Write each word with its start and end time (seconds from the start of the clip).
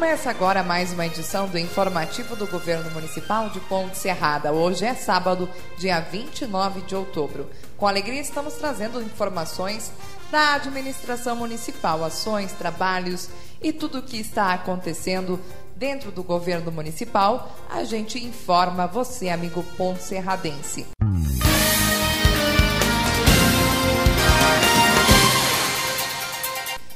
Começa 0.00 0.30
agora 0.30 0.62
mais 0.62 0.94
uma 0.94 1.06
edição 1.06 1.46
do 1.46 1.58
informativo 1.58 2.34
do 2.34 2.46
Governo 2.46 2.90
Municipal 2.90 3.50
de 3.50 3.60
Ponte 3.60 3.98
Serrada. 3.98 4.50
Hoje 4.50 4.86
é 4.86 4.94
sábado, 4.94 5.46
dia 5.76 6.00
29 6.00 6.80
de 6.80 6.96
outubro. 6.96 7.50
Com 7.76 7.86
alegria 7.86 8.18
estamos 8.18 8.54
trazendo 8.54 9.02
informações 9.02 9.92
da 10.32 10.54
administração 10.54 11.36
municipal, 11.36 12.02
ações, 12.02 12.50
trabalhos 12.52 13.28
e 13.62 13.74
tudo 13.74 13.98
o 13.98 14.02
que 14.02 14.16
está 14.16 14.54
acontecendo 14.54 15.38
dentro 15.76 16.10
do 16.10 16.22
governo 16.22 16.72
municipal. 16.72 17.54
A 17.68 17.84
gente 17.84 18.24
informa 18.24 18.86
você, 18.86 19.28
amigo 19.28 19.62
Ponte 19.76 20.02
Serradense. 20.02 20.86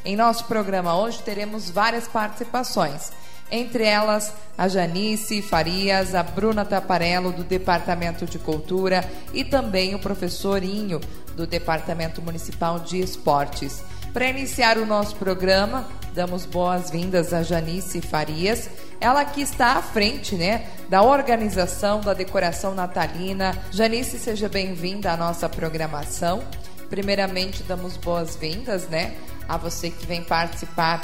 Em 0.05 0.17
nosso 0.17 0.45
programa 0.45 0.95
hoje 0.95 1.23
teremos 1.23 1.71
várias 1.71 2.07
participações. 2.07 3.11
Entre 3.51 3.85
elas, 3.85 4.35
a 4.57 4.69
Janice 4.69 5.41
Farias, 5.41 6.15
a 6.15 6.23
Bruna 6.23 6.65
Taparello, 6.65 7.33
do 7.33 7.43
Departamento 7.43 8.27
de 8.27 8.39
Cultura, 8.39 9.09
e 9.33 9.45
também 9.45 9.95
o 9.95 9.99
professor 9.99 10.63
Inho, 10.63 11.01
do 11.35 11.47
Departamento 11.47 12.21
Municipal 12.21 12.81
de 12.81 13.01
Esportes. 13.01 13.83
Para 14.13 14.29
iniciar 14.29 14.77
o 14.77 14.87
nosso 14.87 15.17
programa, 15.17 15.89
damos 16.15 16.45
boas-vindas 16.47 17.33
a 17.33 17.43
Janice 17.43 18.01
Farias, 18.01 18.69
ela 19.01 19.25
que 19.25 19.41
está 19.41 19.73
à 19.73 19.83
frente, 19.83 20.35
né, 20.35 20.67
da 20.89 21.03
organização 21.03 22.01
da 22.01 22.15
decoração 22.15 22.75
natalina. 22.75 23.57
Janice, 23.71 24.19
seja 24.19 24.49
bem-vinda 24.49 25.13
à 25.13 25.17
nossa 25.17 25.49
programação. 25.49 26.43
Primeiramente, 26.89 27.63
damos 27.63 27.97
boas-vindas, 27.97 28.87
né, 28.89 29.15
a 29.49 29.57
você 29.57 29.91
que 29.91 30.07
vem 30.07 30.23
participar 30.23 31.03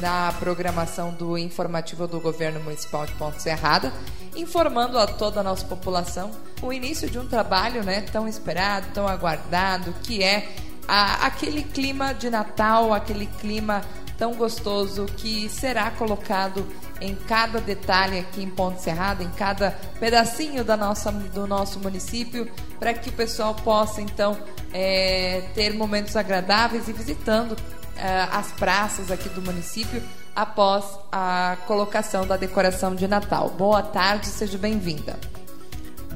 na 0.00 0.32
programação 0.38 1.12
do 1.12 1.36
informativo 1.36 2.06
do 2.06 2.20
Governo 2.20 2.60
Municipal 2.60 3.06
de 3.06 3.12
Ponte 3.12 3.42
Serrada, 3.42 3.92
informando 4.34 4.98
a 4.98 5.06
toda 5.06 5.40
a 5.40 5.42
nossa 5.42 5.64
população 5.66 6.30
o 6.62 6.72
início 6.72 7.08
de 7.10 7.18
um 7.18 7.26
trabalho 7.26 7.84
né, 7.84 8.00
tão 8.00 8.26
esperado, 8.26 8.86
tão 8.94 9.06
aguardado, 9.06 9.92
que 10.02 10.22
é 10.22 10.48
a, 10.88 11.26
aquele 11.26 11.62
clima 11.62 12.12
de 12.14 12.30
Natal, 12.30 12.92
aquele 12.92 13.26
clima 13.26 13.82
tão 14.16 14.34
gostoso 14.34 15.06
que 15.16 15.48
será 15.48 15.90
colocado 15.90 16.66
em 17.00 17.14
cada 17.14 17.60
detalhe 17.60 18.18
aqui 18.18 18.42
em 18.42 18.50
Ponte 18.50 18.80
Serrada, 18.80 19.22
em 19.22 19.30
cada 19.30 19.72
pedacinho 19.98 20.64
da 20.64 20.76
nossa, 20.76 21.10
do 21.10 21.46
nosso 21.46 21.78
município, 21.80 22.50
para 22.78 22.94
que 22.94 23.10
o 23.10 23.12
pessoal 23.12 23.54
possa 23.54 24.00
então 24.00 24.36
é, 24.72 25.42
ter 25.54 25.74
momentos 25.74 26.16
agradáveis 26.16 26.88
e 26.88 26.92
visitando 26.92 27.56
é, 27.96 28.28
as 28.30 28.52
praças 28.52 29.10
aqui 29.10 29.28
do 29.28 29.42
município 29.42 30.02
após 30.34 30.84
a 31.12 31.56
colocação 31.66 32.26
da 32.26 32.36
decoração 32.36 32.94
de 32.94 33.06
Natal. 33.06 33.50
Boa 33.50 33.82
tarde, 33.82 34.26
seja 34.26 34.58
bem-vinda. 34.58 35.18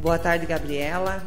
Boa 0.00 0.18
tarde, 0.18 0.46
Gabriela. 0.46 1.22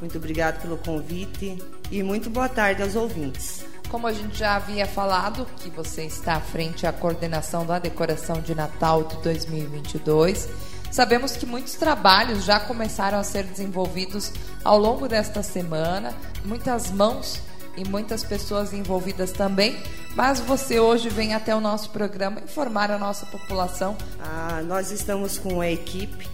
Muito 0.00 0.18
obrigado 0.18 0.60
pelo 0.60 0.76
convite 0.76 1.58
e 1.90 2.02
muito 2.02 2.28
boa 2.28 2.48
tarde 2.48 2.82
aos 2.82 2.94
ouvintes. 2.94 3.64
Como 3.88 4.06
a 4.06 4.12
gente 4.12 4.38
já 4.38 4.56
havia 4.56 4.86
falado, 4.86 5.46
que 5.56 5.70
você 5.70 6.04
está 6.04 6.34
à 6.34 6.40
frente 6.40 6.86
à 6.86 6.92
coordenação 6.92 7.64
da 7.64 7.78
decoração 7.78 8.40
de 8.40 8.54
Natal 8.54 9.04
de 9.04 9.16
2022. 9.18 10.48
Sabemos 10.90 11.36
que 11.36 11.46
muitos 11.46 11.74
trabalhos 11.74 12.44
já 12.44 12.58
começaram 12.58 13.18
a 13.18 13.24
ser 13.24 13.44
desenvolvidos 13.44 14.32
ao 14.64 14.78
longo 14.78 15.06
desta 15.08 15.42
semana, 15.42 16.14
muitas 16.44 16.90
mãos 16.90 17.40
e 17.76 17.84
muitas 17.84 18.24
pessoas 18.24 18.72
envolvidas 18.72 19.30
também, 19.32 19.76
mas 20.14 20.40
você 20.40 20.80
hoje 20.80 21.08
vem 21.08 21.34
até 21.34 21.54
o 21.54 21.60
nosso 21.60 21.90
programa 21.90 22.40
informar 22.40 22.90
a 22.90 22.98
nossa 22.98 23.26
população. 23.26 23.96
Ah, 24.18 24.62
nós 24.64 24.90
estamos 24.90 25.38
com 25.38 25.60
a 25.60 25.70
equipe 25.70 26.28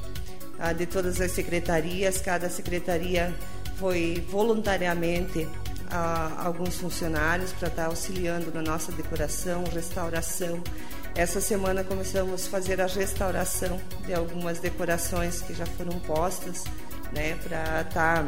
ah, 0.59 0.73
de 0.73 0.87
todas 0.87 1.21
as 1.21 1.33
secretarias, 1.33 2.21
cada 2.21 2.49
secretaria 2.49 3.35
foi 3.77 4.25
voluntariamente 4.31 5.49
a 5.93 6.47
alguns 6.47 6.77
funcionários 6.77 7.53
para 7.53 7.69
estar 7.69 7.87
auxiliando 7.87 8.51
na 8.53 8.63
nossa 8.63 8.91
decoração, 8.91 9.65
restauração. 9.73 10.63
Essa 11.15 11.41
semana 11.41 11.85
começamos 11.85 12.47
a 12.47 12.51
fazer 12.51 12.81
a 12.81 12.87
restauração 12.87 13.79
de 14.07 14.15
algumas 14.15 14.59
decorações 14.59 15.43
que 15.43 15.53
já 15.53 15.67
foram 15.67 15.99
postas, 16.01 16.65
né, 17.13 17.37
para 17.45 17.83
estar 17.83 18.27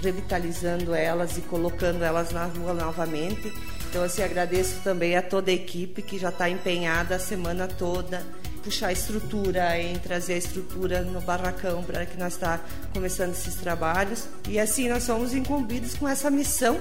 revitalizando 0.00 0.94
elas 0.94 1.36
e 1.36 1.42
colocando 1.42 2.02
elas 2.02 2.30
na 2.30 2.46
rua 2.46 2.72
novamente. 2.72 3.52
Então, 3.90 4.02
assim, 4.02 4.22
agradeço 4.22 4.80
também 4.82 5.16
a 5.16 5.22
toda 5.22 5.50
a 5.50 5.54
equipe 5.54 6.00
que 6.00 6.18
já 6.18 6.30
está 6.30 6.48
empenhada 6.48 7.16
a 7.16 7.18
semana 7.18 7.68
toda 7.68 8.24
puxar 8.66 8.88
a 8.88 8.92
estrutura, 8.92 9.78
em 9.78 9.96
trazer 9.96 10.34
a 10.34 10.38
estrutura 10.38 11.02
no 11.02 11.20
barracão 11.20 11.84
para 11.84 12.04
que 12.04 12.18
nós 12.18 12.32
está 12.32 12.58
começando 12.92 13.30
esses 13.30 13.54
trabalhos. 13.54 14.26
E 14.48 14.58
assim 14.58 14.88
nós 14.88 15.04
somos 15.04 15.32
incumbidos 15.32 15.94
com 15.94 16.08
essa 16.08 16.28
missão 16.28 16.80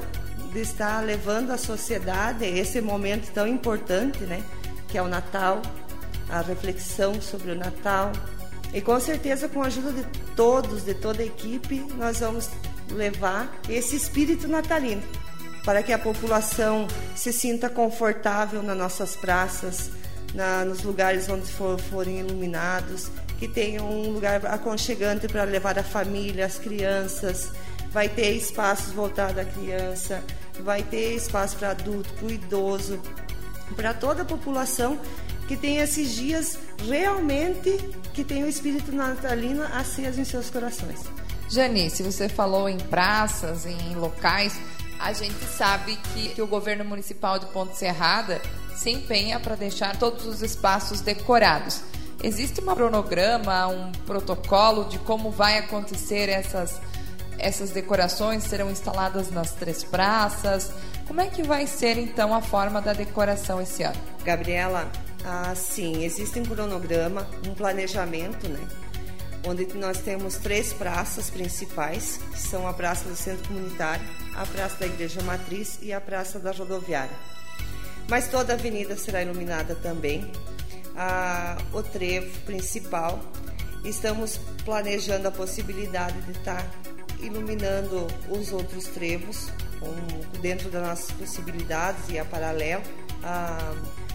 de 0.51 0.62
estar 0.62 1.01
levando 1.01 1.51
à 1.51 1.59
sociedade 1.59 2.44
esse 2.44 2.81
momento 2.81 3.31
tão 3.31 3.47
importante, 3.47 4.24
né, 4.24 4.44
que 4.88 4.97
é 4.97 5.01
o 5.01 5.07
Natal, 5.07 5.62
a 6.28 6.41
reflexão 6.41 7.22
sobre 7.22 7.51
o 7.51 7.56
Natal. 7.56 8.12
E 8.74 8.81
com 8.81 9.00
certeza 9.00 9.47
com 9.47 9.62
a 9.62 9.68
ajuda 9.68 9.91
de 9.91 10.03
todos, 10.35 10.84
de 10.84 10.95
toda 10.95 11.22
a 11.22 11.25
equipe, 11.25 11.85
nós 12.00 12.19
vamos 12.19 12.50
levar 12.90 13.62
esse 13.69 13.95
espírito 13.95 14.47
natalino 14.47 15.03
para 15.63 15.84
que 15.84 15.94
a 15.94 16.00
população 16.00 16.88
se 17.16 17.31
sinta 17.31 17.69
confortável 17.69 18.63
nas 18.63 18.78
nossas 18.78 19.16
praças, 19.16 19.91
na, 20.35 20.66
nos 20.66 20.84
lugares 20.84 21.29
onde 21.29 21.47
for, 21.47 21.79
forem 21.79 22.19
iluminados, 22.19 23.09
que 23.40 23.47
tenham 23.47 23.90
um 23.90 24.12
lugar 24.12 24.46
aconchegante 24.46 25.28
para 25.28 25.44
levar 25.44 25.79
a 25.79 25.84
família, 25.84 26.46
as 26.46 26.57
crianças, 26.57 27.51
vai 27.91 28.09
ter 28.09 28.31
espaços 28.31 28.91
voltados 28.91 29.38
à 29.38 29.45
criança, 29.45 30.22
vai 30.59 30.84
ter 30.84 31.16
espaço 31.16 31.56
para 31.56 31.72
adulto, 31.72 32.12
para 32.13 32.28
o 32.28 32.31
idoso, 32.31 33.00
para 33.75 33.94
toda 33.94 34.22
a 34.22 34.25
população 34.25 35.00
que 35.47 35.56
tem 35.56 35.78
esses 35.78 36.13
dias 36.13 36.59
realmente 36.88 37.78
que 38.13 38.24
tem 38.24 38.44
o 38.44 38.47
espírito 38.47 38.91
natalino 38.91 39.63
aceso 39.63 40.19
em 40.19 40.25
seus 40.25 40.50
corações. 40.50 41.01
Janice, 41.50 42.03
você 42.03 42.28
falou 42.28 42.68
em 42.68 42.78
praças, 42.78 43.66
em 43.66 43.95
locais. 43.95 44.59
A 45.00 45.13
gente 45.13 45.44
sabe 45.45 45.95
que, 46.13 46.29
que 46.29 46.41
o 46.41 46.47
governo 46.47 46.84
municipal 46.84 47.38
de 47.38 47.45
Ponte 47.47 47.78
Serrada 47.78 48.41
se 48.75 48.91
empenha 48.91 49.40
para 49.40 49.56
deixar 49.56 49.97
todos 49.97 50.25
os 50.25 50.41
espaços 50.41 51.02
decorados. 51.02 51.81
Existe 52.22 52.62
um 52.62 52.74
cronograma, 52.74 53.68
um 53.68 53.91
protocolo 54.06 54.86
de 54.86 55.00
como 55.00 55.31
vai 55.31 55.58
acontecer 55.58 56.30
essas, 56.30 56.80
essas 57.38 57.72
decorações? 57.72 58.44
Serão 58.44 58.69
instaladas 58.69 59.31
nas 59.31 59.52
três 59.52 59.84
praças? 59.84 60.72
Como 61.08 61.22
é 61.22 61.28
que 61.28 61.44
vai 61.44 61.68
ser 61.68 61.97
então 61.97 62.34
a 62.34 62.41
forma 62.41 62.81
da 62.81 62.94
decoração 62.94 63.62
esse 63.62 63.84
ano? 63.84 64.00
Gabriela, 64.24 64.90
ah, 65.24 65.53
sim, 65.56 66.03
existe 66.03 66.40
um 66.40 66.46
cronograma, 66.46 67.28
um 67.47 67.53
planejamento, 67.53 68.50
né? 68.50 68.68
Onde 69.47 69.68
nós 69.78 70.00
temos 70.00 70.38
três 70.38 70.74
praças 70.74 71.30
principais, 71.30 72.19
que 72.31 72.40
são 72.40 72.68
a 72.68 72.74
Praça 72.74 73.07
do 73.07 73.16
Centro 73.16 73.47
Comunitário, 73.47 74.06
a 74.36 74.44
Praça 74.47 74.78
da 74.80 74.88
Igreja 74.88 75.22
Matriz 75.22 75.78
e 75.84 75.94
a 75.94 76.02
Praça 76.02 76.40
da 76.40 76.52
Rodoviária 76.52 77.34
mas 78.07 78.27
toda 78.27 78.53
a 78.53 78.55
avenida 78.55 78.95
será 78.95 79.21
iluminada 79.21 79.75
também. 79.75 80.31
Ah, 80.95 81.57
o 81.73 81.83
trevo 81.83 82.39
principal, 82.41 83.19
estamos 83.83 84.39
planejando 84.63 85.27
a 85.27 85.31
possibilidade 85.31 86.19
de 86.21 86.31
estar 86.31 86.65
iluminando 87.19 88.07
os 88.29 88.51
outros 88.51 88.85
trevos 88.85 89.49
um, 89.81 90.39
dentro 90.39 90.69
das 90.69 90.88
nossas 90.88 91.11
possibilidades 91.11 92.09
e 92.09 92.19
a 92.19 92.25
paralelo. 92.25 92.83
A, 93.23 93.73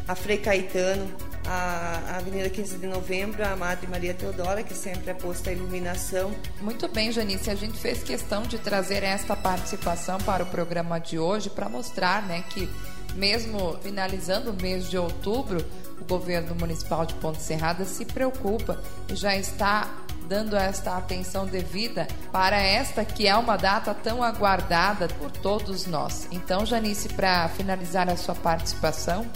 a 0.08 0.14
Frei 0.14 0.38
Caetano, 0.38 1.09
a 1.47 2.16
Avenida 2.16 2.48
15 2.48 2.78
de 2.78 2.86
Novembro, 2.86 3.44
a 3.44 3.56
Madre 3.56 3.86
Maria 3.86 4.15
Teodora, 4.15 4.62
que 4.62 4.74
sempre 4.74 5.10
é 5.10 5.15
posta 5.15 5.50
a 5.50 5.53
iluminação. 5.53 6.34
Muito 6.60 6.88
bem, 6.88 7.12
Janice, 7.12 7.50
a 7.50 7.54
gente 7.54 7.78
fez 7.78 8.03
questão 8.03 8.42
de 8.42 8.59
trazer 8.59 9.03
esta 9.03 9.36
participação 9.36 10.18
para 10.18 10.42
o 10.42 10.47
programa 10.47 10.98
de 10.98 11.18
hoje 11.18 11.50
para 11.50 11.68
mostrar 11.68 12.26
né, 12.26 12.44
que 12.50 12.68
mesmo 13.15 13.77
finalizando 13.83 14.51
o 14.51 14.54
mês 14.54 14.89
de 14.89 14.98
outubro, 14.98 15.65
o 16.01 16.04
governo 16.04 16.54
municipal 16.54 17.04
de 17.04 17.15
Ponte 17.15 17.42
Serrada 17.42 17.84
se 17.84 18.04
preocupa 18.04 18.83
e 19.09 19.15
já 19.15 19.36
está 19.36 19.89
dando 20.27 20.57
esta 20.57 20.97
atenção 20.97 21.45
devida 21.45 22.07
para 22.30 22.57
esta 22.57 23.04
que 23.04 23.27
é 23.27 23.36
uma 23.36 23.57
data 23.57 23.92
tão 23.92 24.22
aguardada 24.22 25.09
por 25.09 25.30
todos 25.30 25.86
nós. 25.86 26.28
Então, 26.30 26.65
Janice, 26.65 27.09
para 27.09 27.48
finalizar 27.48 28.09
a 28.09 28.16
sua 28.16 28.36
participação, 28.36 29.27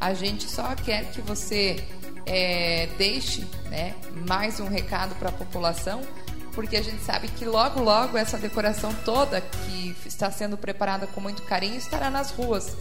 a 0.00 0.14
gente 0.14 0.48
só 0.48 0.74
quer 0.74 1.10
que 1.10 1.20
você 1.20 1.84
é, 2.24 2.88
deixe 2.96 3.46
né, 3.70 3.94
mais 4.26 4.58
um 4.58 4.68
recado 4.68 5.14
para 5.16 5.28
a 5.28 5.32
população, 5.32 6.00
porque 6.54 6.76
a 6.76 6.82
gente 6.82 7.02
sabe 7.02 7.28
que 7.28 7.44
logo, 7.44 7.82
logo 7.82 8.16
essa 8.16 8.38
decoração 8.38 8.94
toda 9.04 9.40
que 9.40 9.94
está 10.06 10.30
sendo 10.30 10.56
preparada 10.56 11.06
com 11.06 11.20
muito 11.20 11.42
carinho 11.42 11.76
estará 11.76 12.10
nas 12.10 12.30
ruas. 12.30 12.74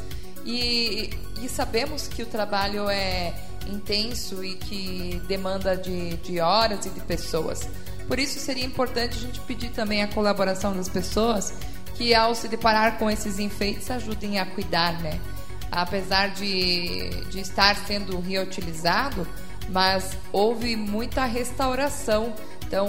E, 0.47 1.09
e 1.43 1.49
sabemos 1.49 2.07
que 2.07 2.23
o 2.23 2.25
trabalho 2.25 2.89
é, 2.89 3.33
intenso 3.67 4.45
e 4.45 4.55
que 4.55 5.21
demanda 5.27 5.75
de, 5.75 6.15
de 6.17 6.39
horas 6.39 6.85
e 6.85 6.89
de 6.89 7.01
pessoas. 7.01 7.67
Por 8.07 8.17
isso 8.17 8.39
seria 8.39 8.65
importante 8.65 9.17
a 9.17 9.19
gente 9.19 9.41
pedir 9.41 9.71
também 9.71 10.01
a 10.01 10.07
colaboração 10.07 10.73
das 10.73 10.87
pessoas 10.87 11.53
que 11.95 12.15
ao 12.15 12.33
se 12.33 12.47
deparar 12.47 12.97
com 12.97 13.11
esses 13.11 13.39
enfeites 13.39 13.91
ajudem 13.91 14.39
a 14.39 14.45
cuidar, 14.45 15.01
né? 15.01 15.19
Apesar 15.69 16.29
de, 16.29 17.09
de 17.29 17.41
estar 17.41 17.75
sendo 17.85 18.17
reutilizado, 18.21 19.27
mas 19.69 20.17
houve 20.31 20.77
muita 20.77 21.25
restauração, 21.25 22.33
então 22.65 22.87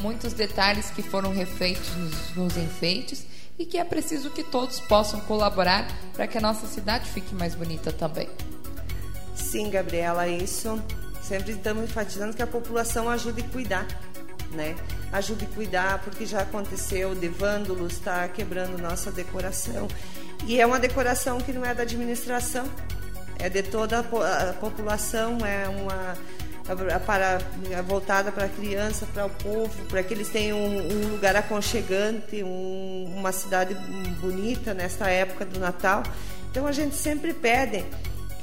muitos 0.00 0.32
detalhes 0.32 0.90
que 0.90 1.02
foram 1.02 1.32
refeitos 1.32 1.90
nos, 1.96 2.36
nos 2.36 2.56
enfeites 2.56 3.26
e 3.58 3.66
que 3.66 3.78
é 3.78 3.84
preciso 3.84 4.30
que 4.30 4.42
todos 4.42 4.80
possam 4.80 5.20
colaborar 5.20 5.86
para 6.14 6.26
que 6.26 6.38
a 6.38 6.40
nossa 6.40 6.66
cidade 6.66 7.08
fique 7.10 7.34
mais 7.34 7.54
bonita 7.54 7.92
também. 7.92 8.28
Sim, 9.34 9.70
Gabriela, 9.70 10.26
isso. 10.28 10.80
Sempre 11.22 11.52
estamos 11.52 11.84
enfatizando 11.84 12.34
que 12.34 12.42
a 12.42 12.46
população 12.46 13.08
ajude 13.08 13.42
a 13.42 13.48
cuidar 13.48 13.86
né? 14.52 14.76
Ajude 15.12 15.44
a 15.44 15.54
cuidar, 15.54 16.02
porque 16.02 16.26
já 16.26 16.42
aconteceu 16.42 17.14
de 17.14 17.28
vândalos 17.28 17.94
estar 17.94 18.22
tá 18.22 18.28
quebrando 18.28 18.78
nossa 18.78 19.10
decoração. 19.10 19.88
E 20.46 20.60
é 20.60 20.66
uma 20.66 20.78
decoração 20.78 21.38
que 21.38 21.52
não 21.52 21.64
é 21.64 21.74
da 21.74 21.82
administração, 21.82 22.66
é 23.38 23.48
de 23.48 23.62
toda 23.62 24.00
a, 24.00 24.52
população, 24.54 25.38
é 25.44 25.68
uma 25.68 26.16
para 27.04 27.38
voltada 27.82 28.30
para 28.30 28.46
a 28.46 28.48
criança, 28.48 29.06
para 29.12 29.26
o 29.26 29.30
povo, 29.30 29.70
para 29.86 30.02
que 30.02 30.14
eles 30.14 30.28
tenham 30.28 30.58
um, 30.58 30.92
um 30.92 31.08
lugar 31.12 31.36
aconchegante, 31.36 32.42
um, 32.42 33.12
uma 33.16 33.32
cidade 33.32 33.74
bonita 34.20 34.72
nesta 34.74 35.08
época 35.08 35.44
do 35.44 35.58
Natal. 35.58 36.02
Então 36.50 36.66
a 36.66 36.72
gente 36.72 36.94
sempre 36.94 37.32
pede 37.32 37.84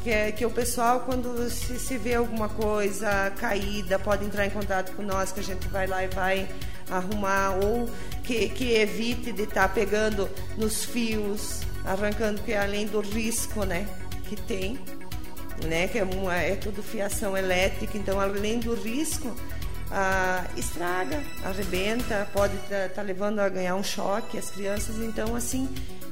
que, 0.04 0.10
é, 0.10 0.32
que 0.32 0.46
o 0.46 0.50
pessoal, 0.50 1.02
quando 1.02 1.50
se, 1.50 1.78
se 1.80 1.98
vê 1.98 2.16
alguma 2.16 2.48
coisa 2.48 3.32
caída, 3.38 4.00
pode 4.00 4.24
entrar 4.24 4.46
em 4.46 4.50
contato 4.50 4.94
com 4.94 5.04
nós, 5.04 5.32
que 5.32 5.40
a 5.40 5.44
gente 5.44 5.68
vai 5.68 5.88
lá 5.88 6.04
e 6.04 6.08
vai 6.08 6.48
arrumar, 6.90 7.58
ou 7.62 7.90
que, 8.24 8.48
que 8.50 8.74
evite 8.74 9.34
de 9.34 9.44
estar 9.44 9.68
tá 9.68 9.68
pegando 9.68 10.30
nos 10.58 10.86
fios, 10.86 11.62
arrancando, 11.86 12.42
que 12.42 12.54
além 12.54 12.88
do 12.88 13.02
risco 13.02 13.66
né, 13.66 13.86
que 14.24 14.36
tem, 14.36 14.80
né, 15.66 15.88
que 15.88 15.98
é, 15.98 16.04
uma, 16.04 16.36
é 16.36 16.56
tudo 16.56 16.84
fiação 16.84 17.36
elétrica, 17.36 17.98
então 17.98 18.20
além 18.20 18.60
do 18.60 18.76
risco, 18.76 19.36
ah, 19.92 20.46
estraga, 20.56 21.24
arrebenta, 21.44 22.28
pode 22.34 22.56
estar 22.56 22.90
tá, 22.90 22.96
tá 22.96 23.02
levando 23.02 23.40
a 23.40 23.50
ganhar 23.50 23.76
um 23.76 23.84
choque 23.84 24.38
as 24.38 24.50
crianças, 24.50 24.98
então 24.98 25.36
assim 25.36 25.68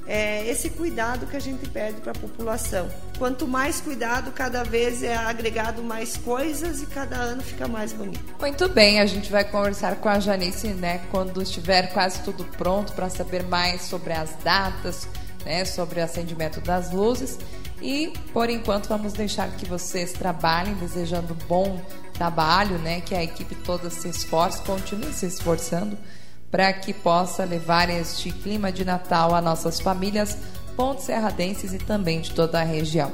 é 0.07 0.47
esse 0.47 0.69
cuidado 0.69 1.25
que 1.25 1.35
a 1.35 1.39
gente 1.39 1.67
pede 1.69 1.99
para 1.99 2.11
a 2.11 2.15
população. 2.15 2.87
Quanto 3.17 3.47
mais 3.47 3.81
cuidado, 3.81 4.31
cada 4.31 4.63
vez 4.63 5.01
é 5.01 5.15
agregado 5.15 5.81
mais 5.81 6.15
coisas 6.15 6.81
e 6.81 6.85
cada 6.85 7.15
ano 7.15 7.41
fica 7.41 7.67
mais 7.67 7.91
bonito. 7.91 8.23
Muito 8.39 8.69
bem, 8.69 8.99
a 8.99 9.05
gente 9.05 9.31
vai 9.31 9.43
conversar 9.43 9.95
com 9.95 10.07
a 10.07 10.19
Janice, 10.19 10.67
né, 10.67 11.01
quando 11.09 11.41
estiver 11.41 11.91
quase 11.91 12.21
tudo 12.21 12.45
pronto 12.45 12.93
para 12.93 13.09
saber 13.09 13.43
mais 13.43 13.81
sobre 13.81 14.13
as 14.13 14.35
datas, 14.43 15.07
né, 15.43 15.65
sobre 15.65 15.99
o 15.99 16.03
acendimento 16.03 16.61
das 16.61 16.91
luzes. 16.91 17.39
E 17.81 18.13
por 18.31 18.49
enquanto 18.49 18.87
vamos 18.87 19.13
deixar 19.13 19.49
que 19.51 19.65
vocês 19.65 20.13
trabalhem, 20.13 20.73
desejando 20.75 21.35
bom 21.47 21.81
trabalho, 22.13 22.77
né, 22.79 23.01
que 23.01 23.13
a 23.13 23.23
equipe 23.23 23.55
toda 23.55 23.89
se 23.89 24.07
esforce, 24.07 24.61
continue 24.61 25.11
se 25.11 25.25
esforçando 25.25 25.97
para 26.49 26.71
que 26.71 26.93
possa 26.93 27.43
levar 27.43 27.89
este 27.89 28.31
clima 28.31 28.71
de 28.71 28.85
Natal 28.85 29.35
a 29.35 29.41
nossas 29.41 29.79
famílias 29.79 30.37
pontes 30.75 31.05
serradenses 31.05 31.73
e 31.73 31.77
também 31.77 32.21
de 32.21 32.31
toda 32.31 32.61
a 32.61 32.63
região. 32.63 33.11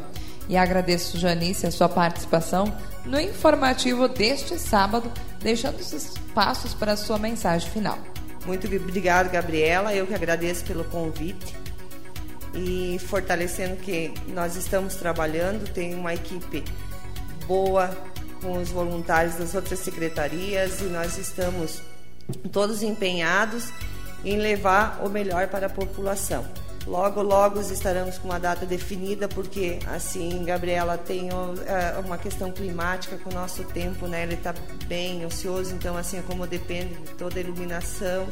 E 0.47 0.57
agradeço, 0.57 1.17
Janice, 1.17 1.65
a 1.65 1.71
sua 1.71 1.89
participação 1.89 2.71
no 3.05 3.19
informativo 3.19 4.07
deste 4.07 4.59
sábado, 4.59 5.11
deixando 5.39 5.79
os 5.79 5.91
espaços 5.91 6.73
para 6.73 6.93
a 6.93 6.97
sua 6.97 7.17
mensagem 7.17 7.69
final. 7.69 7.97
Muito 8.45 8.67
obrigado, 8.67 9.31
Gabriela. 9.31 9.93
Eu 9.93 10.05
que 10.05 10.13
agradeço 10.13 10.65
pelo 10.65 10.83
convite 10.85 11.60
e 12.53 12.99
fortalecendo 12.99 13.77
que 13.77 14.13
nós 14.27 14.55
estamos 14.55 14.95
trabalhando, 14.95 15.71
tem 15.71 15.95
uma 15.95 16.13
equipe 16.13 16.63
boa 17.47 17.95
com 18.41 18.57
os 18.57 18.69
voluntários 18.69 19.35
das 19.35 19.55
outras 19.55 19.79
secretarias 19.79 20.81
e 20.81 20.85
nós 20.85 21.17
estamos 21.17 21.81
todos 22.51 22.81
empenhados 22.81 23.71
em 24.23 24.37
levar 24.37 25.01
o 25.03 25.09
melhor 25.09 25.47
para 25.47 25.67
a 25.67 25.69
população. 25.69 26.45
Logo, 26.87 27.21
logo 27.21 27.59
estaremos 27.59 28.17
com 28.17 28.27
uma 28.27 28.39
data 28.39 28.65
definida, 28.65 29.27
porque 29.27 29.77
assim, 29.85 30.43
Gabriela 30.43 30.97
tem 30.97 31.29
é, 31.29 31.99
uma 31.99 32.17
questão 32.17 32.51
climática 32.51 33.17
com 33.17 33.29
o 33.29 33.33
nosso 33.33 33.63
tempo, 33.65 34.07
né? 34.07 34.23
Ele 34.23 34.33
está 34.33 34.53
bem 34.87 35.23
ocioso, 35.23 35.75
então 35.75 35.95
assim, 35.95 36.21
como 36.23 36.47
depende 36.47 36.95
de 36.95 37.13
toda 37.13 37.37
a 37.37 37.41
iluminação, 37.41 38.27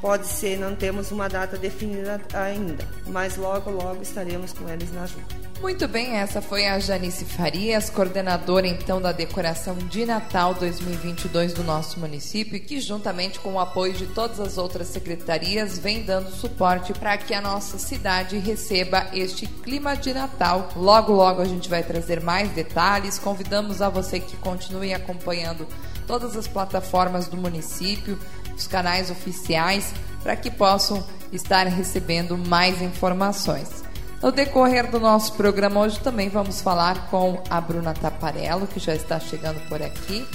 pode 0.00 0.26
ser, 0.26 0.58
não 0.58 0.74
temos 0.74 1.10
uma 1.10 1.28
data 1.28 1.56
definida 1.56 2.20
ainda, 2.32 2.86
mas 3.06 3.36
logo, 3.36 3.70
logo 3.70 4.02
estaremos 4.02 4.52
com 4.52 4.68
eles 4.68 4.92
na 4.92 5.02
ajuda. 5.02 5.50
Muito 5.60 5.86
bem, 5.86 6.16
essa 6.16 6.40
foi 6.40 6.66
a 6.66 6.78
Janice 6.78 7.26
Farias, 7.26 7.90
coordenadora 7.90 8.66
então 8.66 8.98
da 8.98 9.12
decoração 9.12 9.76
de 9.76 10.06
Natal 10.06 10.54
2022 10.54 11.52
do 11.52 11.62
nosso 11.62 12.00
município, 12.00 12.58
que 12.58 12.80
juntamente 12.80 13.38
com 13.40 13.52
o 13.52 13.60
apoio 13.60 13.92
de 13.92 14.06
todas 14.06 14.40
as 14.40 14.56
outras 14.56 14.88
secretarias 14.88 15.78
vem 15.78 16.02
dando 16.02 16.30
suporte 16.30 16.94
para 16.94 17.18
que 17.18 17.34
a 17.34 17.42
nossa 17.42 17.76
cidade 17.76 18.38
receba 18.38 19.08
este 19.12 19.46
clima 19.46 19.94
de 19.94 20.14
Natal. 20.14 20.70
Logo, 20.74 21.12
logo 21.12 21.42
a 21.42 21.46
gente 21.46 21.68
vai 21.68 21.82
trazer 21.82 22.22
mais 22.22 22.48
detalhes. 22.52 23.18
Convidamos 23.18 23.82
a 23.82 23.90
você 23.90 24.18
que 24.18 24.38
continue 24.38 24.94
acompanhando 24.94 25.68
todas 26.06 26.36
as 26.38 26.48
plataformas 26.48 27.28
do 27.28 27.36
município, 27.36 28.18
os 28.60 28.66
canais 28.66 29.10
oficiais, 29.10 29.92
para 30.22 30.36
que 30.36 30.50
possam 30.50 31.02
estar 31.32 31.66
recebendo 31.66 32.36
mais 32.36 32.80
informações. 32.82 33.82
No 34.22 34.30
decorrer 34.30 34.90
do 34.90 35.00
nosso 35.00 35.32
programa 35.32 35.80
hoje 35.80 35.98
também 35.98 36.28
vamos 36.28 36.60
falar 36.60 37.08
com 37.08 37.42
a 37.48 37.58
Bruna 37.58 37.94
Taparello, 37.94 38.66
que 38.66 38.78
já 38.78 38.94
está 38.94 39.18
chegando 39.18 39.66
por 39.66 39.80
aqui, 39.82 40.26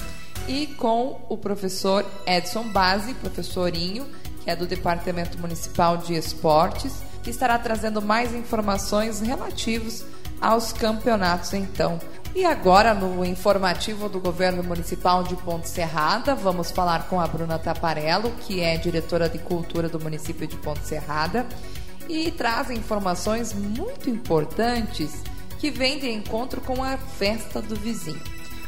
e 0.48 0.68
com 0.68 1.22
o 1.30 1.38
professor 1.38 2.04
Edson 2.26 2.64
Base, 2.70 3.14
professorinho, 3.14 4.08
que 4.44 4.50
é 4.50 4.56
do 4.56 4.66
Departamento 4.66 5.38
Municipal 5.38 5.98
de 5.98 6.16
Esportes, 6.16 6.94
que 7.22 7.30
estará 7.30 7.60
trazendo 7.60 8.02
mais 8.02 8.34
informações 8.34 9.20
relativas 9.20 10.04
aos 10.42 10.74
campeonatos 10.74 11.54
então. 11.54 12.00
E 12.36 12.44
agora, 12.44 12.94
no 12.94 13.24
informativo 13.24 14.10
do 14.10 14.20
Governo 14.20 14.62
Municipal 14.62 15.24
de 15.24 15.38
Ponte 15.38 15.70
Serrada, 15.70 16.36
vamos 16.36 16.70
falar 16.70 17.08
com 17.08 17.22
a 17.22 17.26
Bruna 17.26 17.58
Taparello, 17.58 18.30
que 18.42 18.60
é 18.60 18.76
diretora 18.76 19.30
de 19.30 19.40
cultura 19.40 19.88
do 19.88 20.02
município 20.02 20.46
de 20.46 20.58
Ponte 20.58 20.86
Serrada 20.86 21.48
e 22.10 22.30
trazem 22.32 22.78
informações 22.78 23.54
muito 23.54 24.10
importantes 24.10 25.24
que 25.60 25.72
vêm 25.72 25.98
de 25.98 26.12
encontro 26.12 26.60
com 26.60 26.84
a 26.84 26.98
festa 26.98 27.62
do 27.62 27.74
vizinho. 27.74 28.22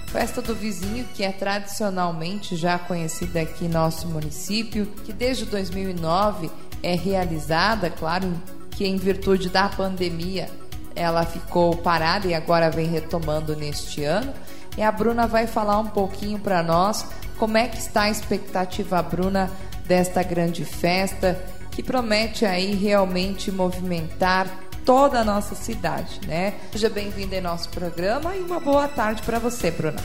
Festa 0.08 0.42
do 0.42 0.56
Vizinho, 0.56 1.06
que 1.14 1.22
é 1.22 1.34
tradicionalmente 1.34 2.56
já 2.56 2.80
conhecida 2.80 3.42
aqui 3.42 3.66
em 3.66 3.70
nosso 3.70 4.08
município, 4.08 4.86
que 5.04 5.12
desde 5.12 5.44
2009 5.44 6.50
é 6.82 6.96
realizada, 6.96 7.90
claro, 7.90 8.34
que 8.72 8.88
em 8.88 8.96
virtude 8.96 9.50
da 9.50 9.68
pandemia 9.68 10.50
ela 10.98 11.26
ficou 11.26 11.78
parada 11.78 12.28
e 12.28 12.34
agora 12.34 12.70
vem 12.70 12.88
retomando 12.88 13.56
neste 13.56 14.04
ano. 14.04 14.34
E 14.76 14.82
a 14.82 14.92
Bruna 14.92 15.28
vai 15.28 15.48
falar 15.48 15.80
um 15.80 15.88
pouquinho 15.88 16.40
para 16.40 16.62
nós 16.64 17.06
como 17.38 17.58
é 17.58 17.68
que 17.68 17.78
está 17.78 18.04
a 18.04 18.10
expectativa, 18.10 19.02
Bruna, 19.02 19.50
desta 19.86 20.24
grande 20.24 20.66
festa 20.66 21.40
que 21.72 21.84
promete 21.84 22.46
aí 22.46 22.74
realmente 22.74 23.52
movimentar 23.52 24.48
toda 24.84 25.20
a 25.20 25.24
nossa 25.24 25.54
cidade, 25.54 26.20
né? 26.26 26.56
Seja 26.72 26.90
bem-vinda 26.90 27.36
em 27.36 27.42
nosso 27.42 27.70
programa 27.70 28.36
e 28.36 28.40
uma 28.40 28.60
boa 28.60 28.88
tarde 28.88 29.22
para 29.22 29.38
você, 29.38 29.70
Bruna. 29.70 30.02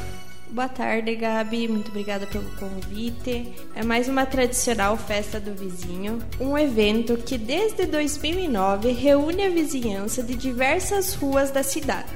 Boa 0.53 0.69
tarde, 0.69 1.17
Gabi. 1.17 1.67
Muito 1.67 1.89
obrigada 1.89 2.27
pelo 2.27 2.45
convite. 2.57 3.55
É 3.75 3.83
mais 3.83 4.07
uma 4.07 4.27
tradicional 4.27 4.99
festa 4.99 5.41
do 5.41 5.55
vizinho, 5.55 6.19
um 6.39 6.59
evento 6.59 7.17
que 7.17 7.39
desde 7.39 7.87
2009 7.87 8.93
reúne 8.93 9.47
a 9.47 9.49
vizinhança 9.49 10.23
de 10.23 10.35
diversas 10.35 11.15
ruas 11.15 11.51
da 11.51 11.63
cidade, 11.63 12.11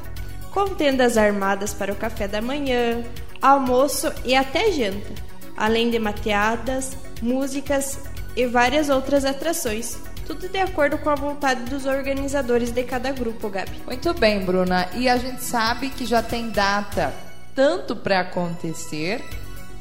com 0.50 0.66
tendas 0.66 1.16
armadas 1.16 1.72
para 1.72 1.94
o 1.94 1.96
café 1.96 2.28
da 2.28 2.42
manhã, 2.42 3.02
almoço 3.40 4.12
e 4.22 4.34
até 4.34 4.70
janta, 4.70 5.14
além 5.56 5.88
de 5.88 5.98
mateadas, 5.98 6.94
músicas 7.22 7.98
e 8.36 8.44
várias 8.44 8.90
outras 8.90 9.24
atrações. 9.24 9.96
Tudo 10.26 10.46
de 10.46 10.58
acordo 10.58 10.98
com 10.98 11.08
a 11.08 11.14
vontade 11.14 11.62
dos 11.70 11.86
organizadores 11.86 12.70
de 12.70 12.82
cada 12.82 13.12
grupo, 13.12 13.48
Gabi. 13.48 13.80
Muito 13.86 14.12
bem, 14.12 14.44
Bruna. 14.44 14.90
E 14.92 15.08
a 15.08 15.16
gente 15.16 15.42
sabe 15.42 15.88
que 15.88 16.04
já 16.04 16.22
tem 16.22 16.50
data 16.50 17.24
tanto 17.56 17.96
para 17.96 18.20
acontecer 18.20 19.24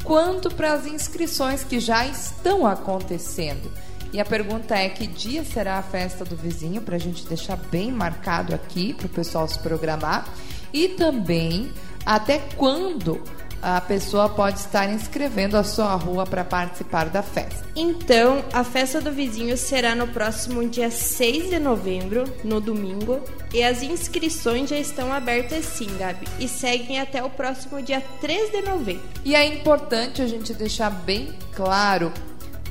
quanto 0.03 0.49
para 0.49 0.73
as 0.73 0.87
inscrições 0.87 1.63
que 1.63 1.79
já 1.79 2.07
estão 2.07 2.65
acontecendo. 2.65 3.69
E 4.13 4.19
a 4.19 4.25
pergunta 4.25 4.75
é: 4.75 4.87
que 4.87 5.05
dia 5.05 5.43
será 5.43 5.77
a 5.77 5.83
festa 5.83 6.23
do 6.23 6.37
vizinho? 6.37 6.81
Para 6.81 6.95
a 6.95 6.99
gente 6.99 7.27
deixar 7.27 7.57
bem 7.57 7.91
marcado 7.91 8.55
aqui 8.55 8.93
para 8.93 9.07
o 9.07 9.09
pessoal 9.09 9.47
se 9.47 9.59
programar. 9.59 10.27
E 10.71 10.89
também 10.89 11.71
até 12.05 12.39
quando 12.55 13.21
a 13.61 13.81
pessoa 13.81 14.29
pode 14.29 14.59
estar 14.59 14.91
inscrevendo 14.91 15.57
a 15.57 15.63
sua 15.63 15.95
rua 15.95 16.25
para 16.25 16.43
participar 16.43 17.09
da 17.09 17.23
festa. 17.23 17.65
Então, 17.75 18.43
a 18.53 18.63
festa 18.63 19.01
do 19.01 19.11
vizinho 19.11 19.57
será 19.57 19.95
no 19.95 20.07
próximo 20.07 20.67
dia 20.67 20.91
6 20.91 21.49
de 21.49 21.59
novembro, 21.59 22.23
no 22.43 22.61
domingo, 22.61 23.19
e 23.53 23.63
as 23.63 23.81
inscrições 23.81 24.69
já 24.69 24.77
estão 24.77 25.11
abertas 25.11 25.65
sim, 25.65 25.87
Gabi, 25.97 26.27
e 26.39 26.47
seguem 26.47 26.99
até 26.99 27.23
o 27.23 27.29
próximo 27.29 27.81
dia 27.81 28.01
3 28.21 28.51
de 28.51 28.61
novembro. 28.61 29.03
E 29.23 29.35
é 29.35 29.45
importante 29.45 30.21
a 30.21 30.27
gente 30.27 30.53
deixar 30.53 30.89
bem 30.89 31.33
claro 31.53 32.11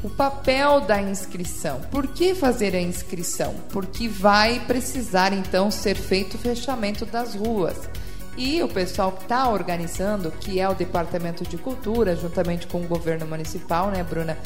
o 0.05 0.11
papel 0.11 0.83
da 0.83 1.00
inscrição. 1.00 1.81
Por 1.91 2.07
que 2.09 2.35
fazer 2.35 2.76
a 2.76 2.81
inscrição? 2.81 3.55
Porque 3.71 4.07
vai 4.07 4.61
precisar 4.61 5.33
então 5.33 5.71
ser 5.71 5.97
feito 5.97 6.35
o 6.35 6.38
fechamento 6.38 7.07
das 7.07 7.35
ruas. 7.35 7.88
E 8.37 8.62
o 8.62 8.69
pessoal 8.69 9.12
que 9.12 9.23
está 9.23 9.49
organizando, 9.49 10.31
que 10.33 10.59
é 10.59 10.69
o 10.69 10.75
Departamento 10.75 11.45
de 11.45 11.57
Cultura, 11.57 12.17
juntamente 12.17 12.67
com 12.67 12.81
o 12.83 12.87
governo 12.87 13.26
municipal, 13.26 13.91
né, 13.91 14.03
Bruna, 14.03 14.37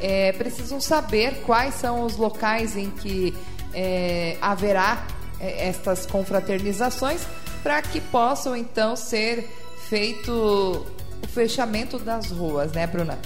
é, 0.00 0.32
precisam 0.32 0.80
saber 0.80 1.42
quais 1.46 1.74
são 1.74 2.04
os 2.04 2.16
locais 2.16 2.76
em 2.76 2.90
que 2.90 3.34
é, 3.72 4.36
haverá 4.40 5.06
é, 5.40 5.68
estas 5.68 6.06
confraternizações 6.06 7.22
para 7.62 7.80
que 7.82 8.00
possam 8.00 8.56
então 8.56 8.94
ser 8.94 9.48
feito 9.88 10.86
o 11.22 11.26
fechamento 11.26 11.98
das 11.98 12.30
ruas, 12.30 12.72
né, 12.72 12.86
Bruna? 12.86 13.18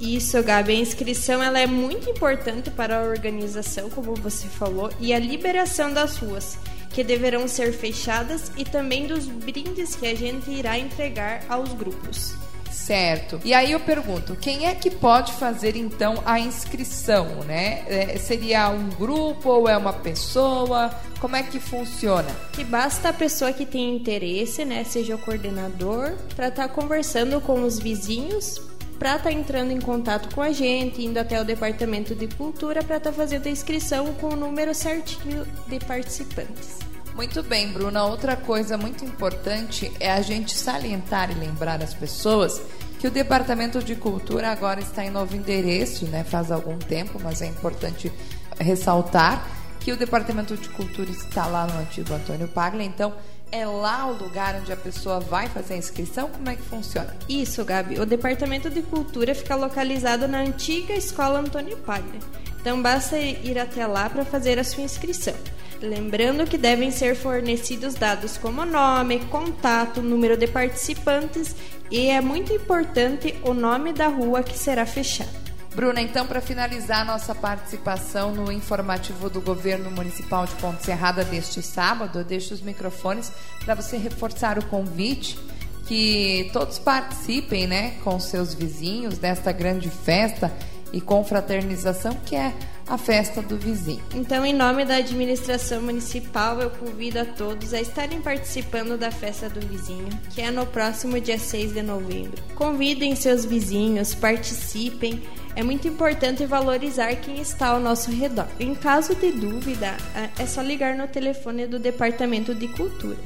Isso, 0.00 0.42
Gabi. 0.42 0.72
A 0.72 0.76
inscrição 0.76 1.42
ela 1.42 1.58
é 1.58 1.66
muito 1.66 2.08
importante 2.08 2.70
para 2.70 3.00
a 3.00 3.02
organização, 3.02 3.90
como 3.90 4.14
você 4.14 4.48
falou, 4.48 4.90
e 4.98 5.12
a 5.12 5.18
liberação 5.18 5.92
das 5.92 6.16
ruas, 6.16 6.56
que 6.90 7.04
deverão 7.04 7.46
ser 7.48 7.72
fechadas, 7.72 8.50
e 8.56 8.64
também 8.64 9.06
dos 9.06 9.26
brindes 9.26 9.94
que 9.94 10.06
a 10.06 10.14
gente 10.14 10.50
irá 10.50 10.78
entregar 10.78 11.42
aos 11.48 11.72
grupos. 11.72 12.34
Certo. 12.70 13.40
E 13.44 13.52
aí 13.52 13.72
eu 13.72 13.80
pergunto, 13.80 14.34
quem 14.34 14.66
é 14.66 14.74
que 14.74 14.90
pode 14.90 15.32
fazer 15.34 15.76
então 15.76 16.22
a 16.24 16.40
inscrição, 16.40 17.26
né? 17.44 17.84
É, 17.86 18.18
seria 18.18 18.68
um 18.70 18.88
grupo 18.90 19.48
ou 19.48 19.68
é 19.68 19.76
uma 19.76 19.92
pessoa? 19.92 20.90
Como 21.20 21.36
é 21.36 21.42
que 21.42 21.60
funciona? 21.60 22.28
Que 22.52 22.64
basta 22.64 23.10
a 23.10 23.12
pessoa 23.12 23.52
que 23.52 23.66
tem 23.66 23.94
interesse, 23.94 24.64
né, 24.64 24.82
seja 24.84 25.14
o 25.14 25.18
coordenador, 25.18 26.14
para 26.34 26.48
estar 26.48 26.68
tá 26.68 26.74
conversando 26.74 27.40
com 27.40 27.62
os 27.62 27.78
vizinhos 27.78 28.69
para 29.00 29.16
estar 29.16 29.30
tá 29.30 29.32
entrando 29.32 29.70
em 29.70 29.80
contato 29.80 30.34
com 30.34 30.42
a 30.42 30.52
gente, 30.52 31.02
indo 31.02 31.16
até 31.16 31.40
o 31.40 31.44
departamento 31.44 32.14
de 32.14 32.28
cultura 32.28 32.84
para 32.84 32.98
estar 32.98 33.10
tá 33.10 33.16
fazendo 33.16 33.46
a 33.46 33.50
inscrição 33.50 34.12
com 34.12 34.34
o 34.34 34.36
número 34.36 34.74
certinho 34.74 35.46
de 35.66 35.78
participantes. 35.80 36.78
Muito 37.16 37.42
bem, 37.42 37.72
Bruna. 37.72 38.04
Outra 38.04 38.36
coisa 38.36 38.76
muito 38.76 39.02
importante 39.02 39.90
é 39.98 40.12
a 40.12 40.20
gente 40.20 40.54
salientar 40.54 41.30
e 41.30 41.34
lembrar 41.34 41.82
as 41.82 41.94
pessoas 41.94 42.60
que 42.98 43.08
o 43.08 43.10
Departamento 43.10 43.82
de 43.82 43.96
Cultura 43.96 44.50
agora 44.50 44.80
está 44.80 45.02
em 45.02 45.10
novo 45.10 45.34
endereço, 45.34 46.04
né? 46.04 46.22
Faz 46.22 46.52
algum 46.52 46.76
tempo, 46.76 47.18
mas 47.22 47.40
é 47.40 47.46
importante 47.46 48.12
ressaltar 48.58 49.59
que 49.80 49.92
o 49.92 49.96
Departamento 49.96 50.56
de 50.56 50.68
Cultura 50.68 51.10
está 51.10 51.46
lá 51.46 51.66
no 51.66 51.78
antigo 51.80 52.12
Antônio 52.12 52.46
Paglia. 52.48 52.86
Então, 52.86 53.14
é 53.50 53.66
lá 53.66 54.06
o 54.06 54.12
lugar 54.12 54.54
onde 54.54 54.72
a 54.72 54.76
pessoa 54.76 55.18
vai 55.18 55.48
fazer 55.48 55.74
a 55.74 55.76
inscrição? 55.78 56.28
Como 56.28 56.48
é 56.48 56.54
que 56.54 56.62
funciona? 56.62 57.16
Isso, 57.28 57.64
Gabi. 57.64 57.98
O 57.98 58.06
Departamento 58.06 58.70
de 58.70 58.82
Cultura 58.82 59.34
fica 59.34 59.56
localizado 59.56 60.28
na 60.28 60.40
antiga 60.40 60.92
Escola 60.92 61.40
Antônio 61.40 61.76
Paglia. 61.78 62.20
Então 62.60 62.80
basta 62.80 63.18
ir 63.18 63.58
até 63.58 63.86
lá 63.86 64.08
para 64.08 64.24
fazer 64.24 64.58
a 64.58 64.64
sua 64.64 64.84
inscrição. 64.84 65.34
Lembrando 65.80 66.46
que 66.46 66.58
devem 66.58 66.90
ser 66.90 67.16
fornecidos 67.16 67.94
dados 67.94 68.36
como 68.36 68.66
nome, 68.66 69.20
contato, 69.30 70.02
número 70.02 70.36
de 70.36 70.46
participantes 70.46 71.56
e 71.90 72.08
é 72.08 72.20
muito 72.20 72.52
importante 72.52 73.34
o 73.42 73.54
nome 73.54 73.94
da 73.94 74.08
rua 74.08 74.42
que 74.42 74.58
será 74.58 74.84
fechada. 74.84 75.39
Bruna, 75.80 76.02
então, 76.02 76.26
para 76.26 76.42
finalizar 76.42 77.06
nossa 77.06 77.34
participação 77.34 78.34
no 78.34 78.52
informativo 78.52 79.30
do 79.30 79.40
Governo 79.40 79.90
Municipal 79.90 80.44
de 80.44 80.54
Ponte 80.56 80.84
Serrada 80.84 81.24
deste 81.24 81.62
sábado, 81.62 82.18
eu 82.18 82.24
deixo 82.24 82.52
os 82.52 82.60
microfones 82.60 83.32
para 83.64 83.74
você 83.74 83.96
reforçar 83.96 84.58
o 84.58 84.66
convite 84.66 85.38
que 85.86 86.50
todos 86.52 86.78
participem, 86.78 87.66
né, 87.66 87.92
com 88.04 88.20
seus 88.20 88.52
vizinhos 88.52 89.16
desta 89.16 89.52
grande 89.52 89.88
festa 89.88 90.52
e 90.92 91.00
confraternização 91.00 92.12
que 92.26 92.36
é 92.36 92.52
a 92.86 92.98
festa 92.98 93.40
do 93.40 93.56
vizinho. 93.56 94.02
Então, 94.14 94.44
em 94.44 94.52
nome 94.52 94.84
da 94.84 94.96
administração 94.96 95.80
municipal, 95.80 96.60
eu 96.60 96.68
convido 96.68 97.20
a 97.20 97.24
todos 97.24 97.72
a 97.72 97.80
estarem 97.80 98.20
participando 98.20 98.98
da 98.98 99.10
festa 99.10 99.48
do 99.48 99.66
vizinho, 99.66 100.10
que 100.28 100.42
é 100.42 100.50
no 100.50 100.66
próximo 100.66 101.18
dia 101.18 101.38
6 101.38 101.72
de 101.72 101.82
novembro. 101.82 102.42
Convidem 102.54 103.16
seus 103.16 103.46
vizinhos, 103.46 104.14
participem. 104.14 105.22
É 105.56 105.62
muito 105.62 105.88
importante 105.88 106.46
valorizar 106.46 107.14
quem 107.16 107.40
está 107.40 107.68
ao 107.68 107.80
nosso 107.80 108.10
redor. 108.10 108.46
Em 108.58 108.74
caso 108.74 109.14
de 109.14 109.32
dúvida, 109.32 109.96
é 110.38 110.46
só 110.46 110.62
ligar 110.62 110.96
no 110.96 111.08
telefone 111.08 111.66
do 111.66 111.78
Departamento 111.78 112.54
de 112.54 112.68
Cultura. 112.68 113.16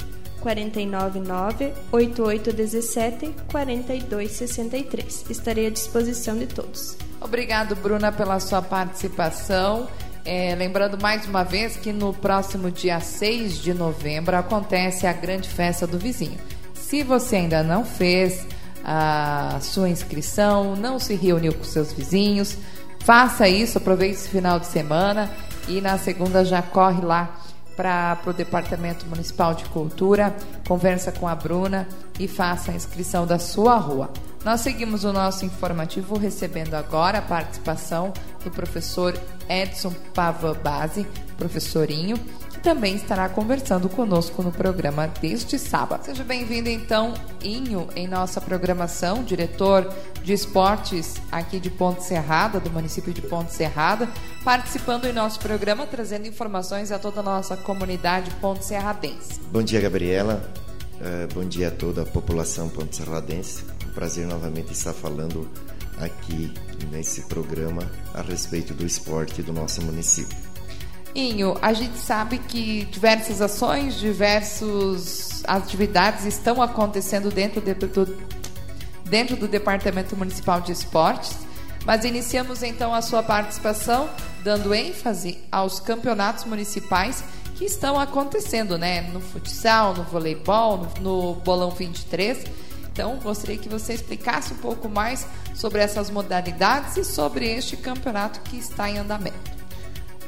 499 0.44 1.72
8817 1.90 3.34
4263. 3.50 5.24
Estarei 5.30 5.66
à 5.66 5.70
disposição 5.70 6.36
de 6.36 6.46
todos. 6.46 6.96
Obrigado, 7.20 7.74
Bruna, 7.74 8.12
pela 8.12 8.38
sua 8.38 8.60
participação. 8.60 9.88
É, 10.26 10.54
lembrando 10.54 11.00
mais 11.00 11.26
uma 11.26 11.42
vez 11.42 11.76
que 11.76 11.92
no 11.92 12.12
próximo 12.12 12.70
dia 12.70 13.00
6 13.00 13.58
de 13.58 13.72
novembro 13.72 14.36
acontece 14.36 15.06
a 15.06 15.12
grande 15.12 15.48
festa 15.48 15.86
do 15.86 15.98
vizinho. 15.98 16.38
Se 16.74 17.02
você 17.02 17.36
ainda 17.36 17.62
não 17.62 17.84
fez 17.84 18.46
a 18.84 19.58
sua 19.62 19.88
inscrição, 19.88 20.76
não 20.76 20.98
se 20.98 21.14
reuniu 21.14 21.54
com 21.54 21.64
seus 21.64 21.92
vizinhos, 21.92 22.56
faça 23.00 23.48
isso, 23.48 23.78
aproveite 23.78 24.16
esse 24.16 24.28
final 24.28 24.60
de 24.60 24.66
semana 24.66 25.30
e 25.66 25.80
na 25.80 25.96
segunda 25.96 26.44
já 26.44 26.60
corre 26.60 27.00
lá 27.00 27.40
para 27.76 28.18
o 28.26 28.32
Departamento 28.32 29.06
Municipal 29.06 29.54
de 29.54 29.64
Cultura, 29.64 30.34
conversa 30.66 31.10
com 31.10 31.26
a 31.26 31.34
Bruna 31.34 31.88
e 32.18 32.28
faça 32.28 32.70
a 32.70 32.74
inscrição 32.74 33.26
da 33.26 33.38
sua 33.38 33.76
rua. 33.76 34.10
Nós 34.44 34.60
seguimos 34.60 35.04
o 35.04 35.12
nosso 35.12 35.44
informativo 35.44 36.18
recebendo 36.18 36.74
agora 36.74 37.18
a 37.18 37.22
participação 37.22 38.12
do 38.44 38.50
professor 38.50 39.18
Edson 39.48 39.92
Base, 40.62 41.06
professorinho, 41.38 42.18
também 42.64 42.96
estará 42.96 43.28
conversando 43.28 43.90
conosco 43.90 44.42
no 44.42 44.50
programa 44.50 45.06
deste 45.06 45.58
sábado. 45.58 46.02
Seja 46.06 46.24
bem-vindo 46.24 46.70
então, 46.70 47.12
Inho, 47.42 47.86
em 47.94 48.08
nossa 48.08 48.40
programação, 48.40 49.22
diretor 49.22 49.86
de 50.22 50.32
esportes 50.32 51.16
aqui 51.30 51.60
de 51.60 51.68
Ponte 51.68 52.02
Serrada, 52.02 52.58
do 52.58 52.70
município 52.70 53.12
de 53.12 53.20
Ponte 53.20 53.52
Serrada, 53.52 54.08
participando 54.42 55.04
em 55.04 55.12
nosso 55.12 55.38
programa, 55.40 55.86
trazendo 55.86 56.26
informações 56.26 56.90
a 56.90 56.98
toda 56.98 57.20
a 57.20 57.22
nossa 57.22 57.54
comunidade 57.54 58.30
ponte 58.40 58.64
serradense. 58.64 59.38
Bom 59.52 59.62
dia, 59.62 59.80
Gabriela. 59.82 60.50
Uh, 60.94 61.32
bom 61.34 61.44
dia 61.44 61.68
a 61.68 61.70
toda 61.70 62.02
a 62.02 62.06
população 62.06 62.68
ponte 62.70 62.96
serradense 62.96 63.64
prazer 63.94 64.26
novamente 64.26 64.72
estar 64.72 64.92
falando 64.92 65.48
aqui 65.98 66.52
nesse 66.90 67.22
programa 67.22 67.88
a 68.12 68.20
respeito 68.20 68.74
do 68.74 68.84
esporte 68.84 69.40
do 69.42 69.52
nosso 69.52 69.80
município. 69.82 70.53
Inho, 71.14 71.56
a 71.62 71.72
gente 71.72 71.98
sabe 71.98 72.38
que 72.38 72.84
diversas 72.86 73.40
ações, 73.40 73.94
diversas 73.94 75.42
atividades 75.46 76.24
estão 76.24 76.60
acontecendo 76.60 77.30
dentro, 77.30 77.60
de, 77.60 77.74
do, 77.74 78.18
dentro 79.04 79.36
do 79.36 79.46
Departamento 79.46 80.16
Municipal 80.16 80.60
de 80.60 80.72
Esportes, 80.72 81.36
mas 81.84 82.04
iniciamos 82.04 82.62
então 82.62 82.94
a 82.94 83.02
sua 83.02 83.22
participação 83.22 84.08
dando 84.42 84.74
ênfase 84.74 85.38
aos 85.52 85.78
campeonatos 85.78 86.44
municipais 86.44 87.22
que 87.56 87.64
estão 87.64 87.98
acontecendo, 87.98 88.76
né? 88.76 89.02
No 89.12 89.20
futsal, 89.20 89.94
no 89.94 90.02
voleibol, 90.02 90.88
no, 91.00 91.02
no 91.02 91.34
bolão 91.36 91.70
23 91.70 92.64
então, 92.94 93.18
gostaria 93.18 93.58
que 93.58 93.68
você 93.68 93.92
explicasse 93.92 94.52
um 94.54 94.58
pouco 94.58 94.88
mais 94.88 95.26
sobre 95.52 95.80
essas 95.80 96.10
modalidades 96.10 96.96
e 96.96 97.04
sobre 97.04 97.44
este 97.44 97.76
campeonato 97.76 98.38
que 98.42 98.56
está 98.56 98.88
em 98.88 98.98
andamento. 98.98 99.63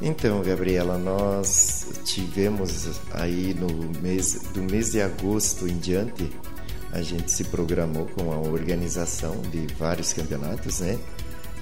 Então, 0.01 0.43
Gabriela, 0.43 0.97
nós 0.97 1.87
tivemos 2.05 2.99
aí 3.11 3.55
no 3.55 3.99
mês 3.99 4.41
do 4.53 4.61
mês 4.61 4.91
de 4.91 5.01
agosto 5.01 5.67
em 5.67 5.77
diante, 5.77 6.29
a 6.91 7.01
gente 7.01 7.31
se 7.31 7.45
programou 7.45 8.05
com 8.05 8.31
a 8.31 8.37
organização 8.37 9.41
de 9.51 9.65
vários 9.75 10.13
campeonatos, 10.13 10.79
né? 10.79 10.99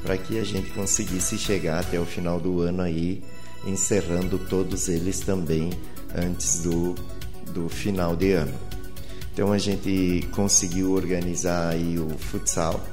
Para 0.03 0.17
que 0.17 0.37
a 0.37 0.43
gente 0.43 0.69
conseguisse 0.71 1.37
chegar 1.37 1.79
até 1.79 1.99
o 1.99 2.05
final 2.05 2.39
do 2.39 2.59
ano 2.61 2.81
aí, 2.81 3.23
encerrando 3.65 4.37
todos 4.37 4.89
eles 4.89 5.21
também 5.21 5.71
antes 6.13 6.61
do, 6.61 6.93
do 7.51 7.69
final 7.69 8.15
de 8.15 8.33
ano. 8.33 8.53
Então 9.33 9.51
a 9.51 9.57
gente 9.57 10.27
conseguiu 10.33 10.91
organizar 10.91 11.69
aí 11.69 11.97
o 11.97 12.09
futsal, 12.17 12.85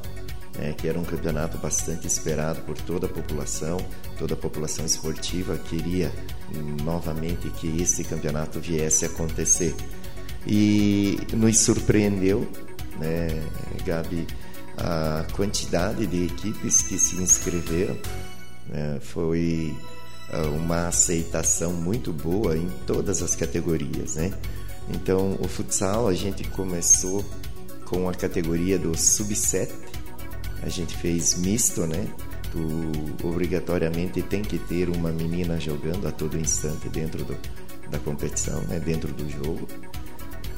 né, 0.57 0.75
que 0.77 0.89
era 0.89 0.99
um 0.99 1.05
campeonato 1.05 1.59
bastante 1.59 2.07
esperado 2.07 2.61
por 2.63 2.77
toda 2.79 3.07
a 3.07 3.09
população, 3.09 3.79
toda 4.19 4.35
a 4.35 4.37
população 4.37 4.85
esportiva 4.85 5.57
queria 5.57 6.13
novamente 6.83 7.49
que 7.51 7.81
esse 7.81 8.05
campeonato 8.05 8.61
viesse 8.61 9.05
a 9.05 9.09
acontecer. 9.09 9.75
E 10.47 11.19
nos 11.33 11.59
surpreendeu, 11.59 12.49
né, 12.99 13.29
Gabi, 13.85 14.27
a 14.77 15.25
quantidade 15.35 16.07
de 16.07 16.25
equipes 16.27 16.83
que 16.83 16.99
se 16.99 17.17
inscreveram. 17.17 17.97
Né, 18.69 18.99
foi 19.01 19.75
ah, 20.33 20.47
uma 20.47 20.89
aceitação 20.89 21.73
muito 21.73 22.13
boa 22.13 22.57
em 22.57 22.69
todas 22.87 23.23
as 23.23 23.35
categorias, 23.35 24.15
né? 24.15 24.33
Então, 24.89 25.37
o 25.41 25.47
futsal 25.47 26.09
a 26.09 26.15
gente 26.15 26.43
começou 26.49 27.25
com 27.85 28.09
a 28.09 28.15
categoria 28.15 28.79
do 28.79 28.97
sub-7. 28.97 29.71
A 30.63 30.69
gente 30.69 30.97
fez 30.97 31.37
misto, 31.39 31.87
né? 31.87 32.07
Tu 32.51 33.27
obrigatoriamente 33.27 34.23
tem 34.23 34.43
que 34.43 34.59
ter 34.59 34.89
uma 34.89 35.11
menina 35.11 35.59
jogando 35.59 36.07
a 36.07 36.13
todo 36.13 36.39
instante 36.39 36.89
dentro 36.89 37.25
do, 37.25 37.37
da 37.91 37.99
competição, 37.99 38.61
né? 38.63 38.79
Dentro 38.79 39.13
do 39.13 39.29
jogo. 39.29 39.67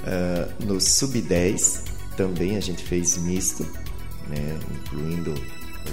Uh, 0.02 0.64
no 0.64 0.80
sub-10 0.80 1.82
também 2.16 2.56
a 2.56 2.60
gente 2.60 2.82
fez 2.82 3.16
misto, 3.16 3.64
né? 4.28 4.58
Incluindo 4.76 5.34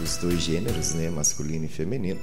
os 0.03 0.17
dois 0.17 0.41
gêneros, 0.41 0.93
né? 0.93 1.09
Masculino 1.09 1.65
e 1.65 1.69
feminino. 1.69 2.19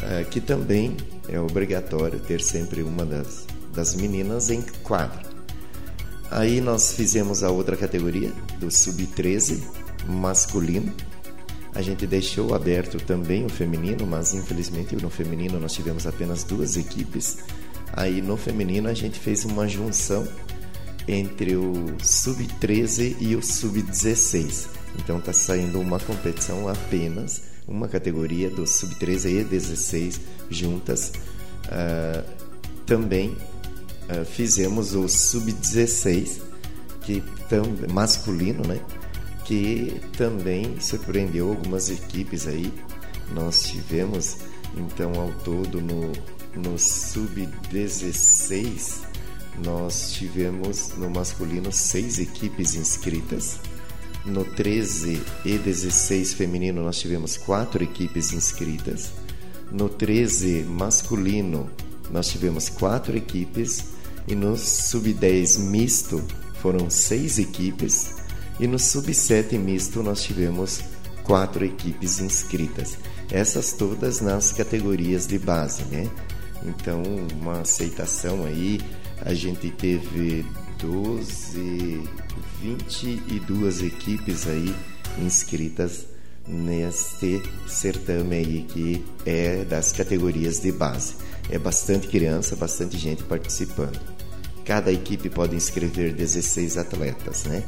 Uh, 0.00 0.28
que 0.30 0.40
também 0.40 0.96
é 1.28 1.40
obrigatório 1.40 2.20
ter 2.20 2.40
sempre 2.40 2.82
uma 2.82 3.04
das 3.04 3.46
das 3.72 3.94
meninas 3.94 4.50
em 4.50 4.62
quadra. 4.82 5.22
Aí 6.30 6.60
nós 6.60 6.92
fizemos 6.92 7.42
a 7.42 7.50
outra 7.50 7.76
categoria, 7.76 8.32
do 8.58 8.70
sub-13 8.70 9.62
masculino. 10.06 10.92
A 11.74 11.80
gente 11.80 12.06
deixou 12.06 12.54
aberto 12.54 12.98
também 12.98 13.46
o 13.46 13.48
feminino, 13.48 14.06
mas 14.06 14.34
infelizmente 14.34 14.94
no 14.96 15.08
feminino 15.08 15.58
nós 15.58 15.72
tivemos 15.72 16.06
apenas 16.06 16.44
duas 16.44 16.76
equipes. 16.76 17.38
Aí 17.94 18.20
no 18.20 18.36
feminino 18.36 18.88
a 18.88 18.94
gente 18.94 19.18
fez 19.18 19.44
uma 19.44 19.66
junção 19.66 20.26
entre 21.08 21.56
o 21.56 21.72
sub-13 22.02 23.16
e 23.20 23.34
o 23.34 23.42
sub-16. 23.42 24.66
Então 24.98 25.18
está 25.18 25.32
saindo 25.32 25.80
uma 25.80 25.98
competição 25.98 26.68
apenas, 26.68 27.42
uma 27.66 27.88
categoria 27.88 28.50
do 28.50 28.66
sub-13 28.66 29.40
e 29.40 29.44
16 29.44 30.20
juntas. 30.50 31.12
Uh, 31.66 32.22
também 32.84 33.30
uh, 33.30 34.24
fizemos 34.24 34.94
o 34.94 35.08
sub-16, 35.08 36.40
que 37.02 37.22
tam, 37.48 37.62
masculino, 37.90 38.66
né? 38.66 38.80
Que 39.44 40.00
também 40.16 40.80
surpreendeu 40.80 41.50
algumas 41.50 41.90
equipes 41.90 42.46
aí. 42.46 42.72
Nós 43.34 43.62
tivemos, 43.62 44.36
então, 44.76 45.12
ao 45.20 45.32
todo 45.40 45.80
no, 45.80 46.12
no 46.54 46.78
sub-16, 46.78 48.32
nós 49.64 50.12
tivemos 50.12 50.92
no 50.96 51.10
masculino 51.10 51.72
seis 51.72 52.18
equipes 52.18 52.74
inscritas. 52.74 53.58
No 54.24 54.44
13 54.44 55.20
e 55.44 55.58
16 55.58 56.34
feminino, 56.34 56.82
nós 56.82 56.98
tivemos 56.98 57.36
quatro 57.36 57.82
equipes 57.82 58.32
inscritas. 58.32 59.10
No 59.70 59.88
13 59.88 60.62
masculino, 60.62 61.68
nós 62.10 62.28
tivemos 62.28 62.68
quatro 62.68 63.16
equipes 63.16 63.86
e 64.28 64.34
no 64.34 64.56
sub-10 64.56 65.58
misto 65.58 66.22
foram 66.60 66.88
seis 66.88 67.38
equipes 67.38 68.21
e 68.60 68.66
no 68.66 68.78
sub-7 68.78 69.58
misto 69.58 70.02
nós 70.02 70.22
tivemos 70.22 70.80
quatro 71.22 71.64
equipes 71.64 72.20
inscritas. 72.20 72.96
Essas 73.30 73.72
todas 73.72 74.20
nas 74.20 74.52
categorias 74.52 75.26
de 75.26 75.38
base, 75.38 75.84
né? 75.84 76.10
Então, 76.64 77.02
uma 77.40 77.60
aceitação 77.60 78.44
aí, 78.44 78.80
a 79.20 79.34
gente 79.34 79.70
teve 79.70 80.44
12, 80.78 82.02
22 82.60 83.82
equipes 83.82 84.46
aí 84.46 84.74
inscritas 85.18 86.06
neste 86.46 87.40
certame 87.68 88.36
aí 88.36 88.66
que 88.68 89.04
é 89.24 89.64
das 89.64 89.92
categorias 89.92 90.60
de 90.60 90.72
base. 90.72 91.14
É 91.50 91.58
bastante 91.58 92.08
criança, 92.08 92.56
bastante 92.56 92.96
gente 92.98 93.22
participando. 93.24 94.00
Cada 94.64 94.92
equipe 94.92 95.28
pode 95.28 95.56
inscrever 95.56 96.14
16 96.14 96.78
atletas, 96.78 97.44
né? 97.44 97.64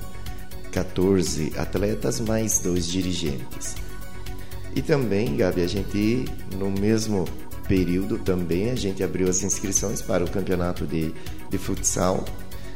14 0.75 1.53
atletas 1.57 2.19
mais 2.19 2.59
dois 2.59 2.89
dirigentes. 2.89 3.77
E 4.75 4.83
também, 4.83 5.37
Gabi, 5.37 5.63
a 5.63 5.69
gente 5.69 6.25
no 6.59 6.69
mesmo 6.69 7.25
período 7.69 8.19
também 8.19 8.71
a 8.71 8.75
gente 8.75 9.03
abriu 9.03 9.29
as 9.29 9.43
inscrições 9.45 10.03
para 10.03 10.25
o 10.25 10.31
campeonato 10.31 10.85
de, 10.85 11.15
de 11.49 11.59
futsal 11.59 12.25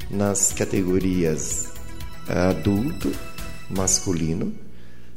nas 0.08 0.52
categorias 0.52 1.72
adulto, 2.28 3.12
masculino, 3.68 4.54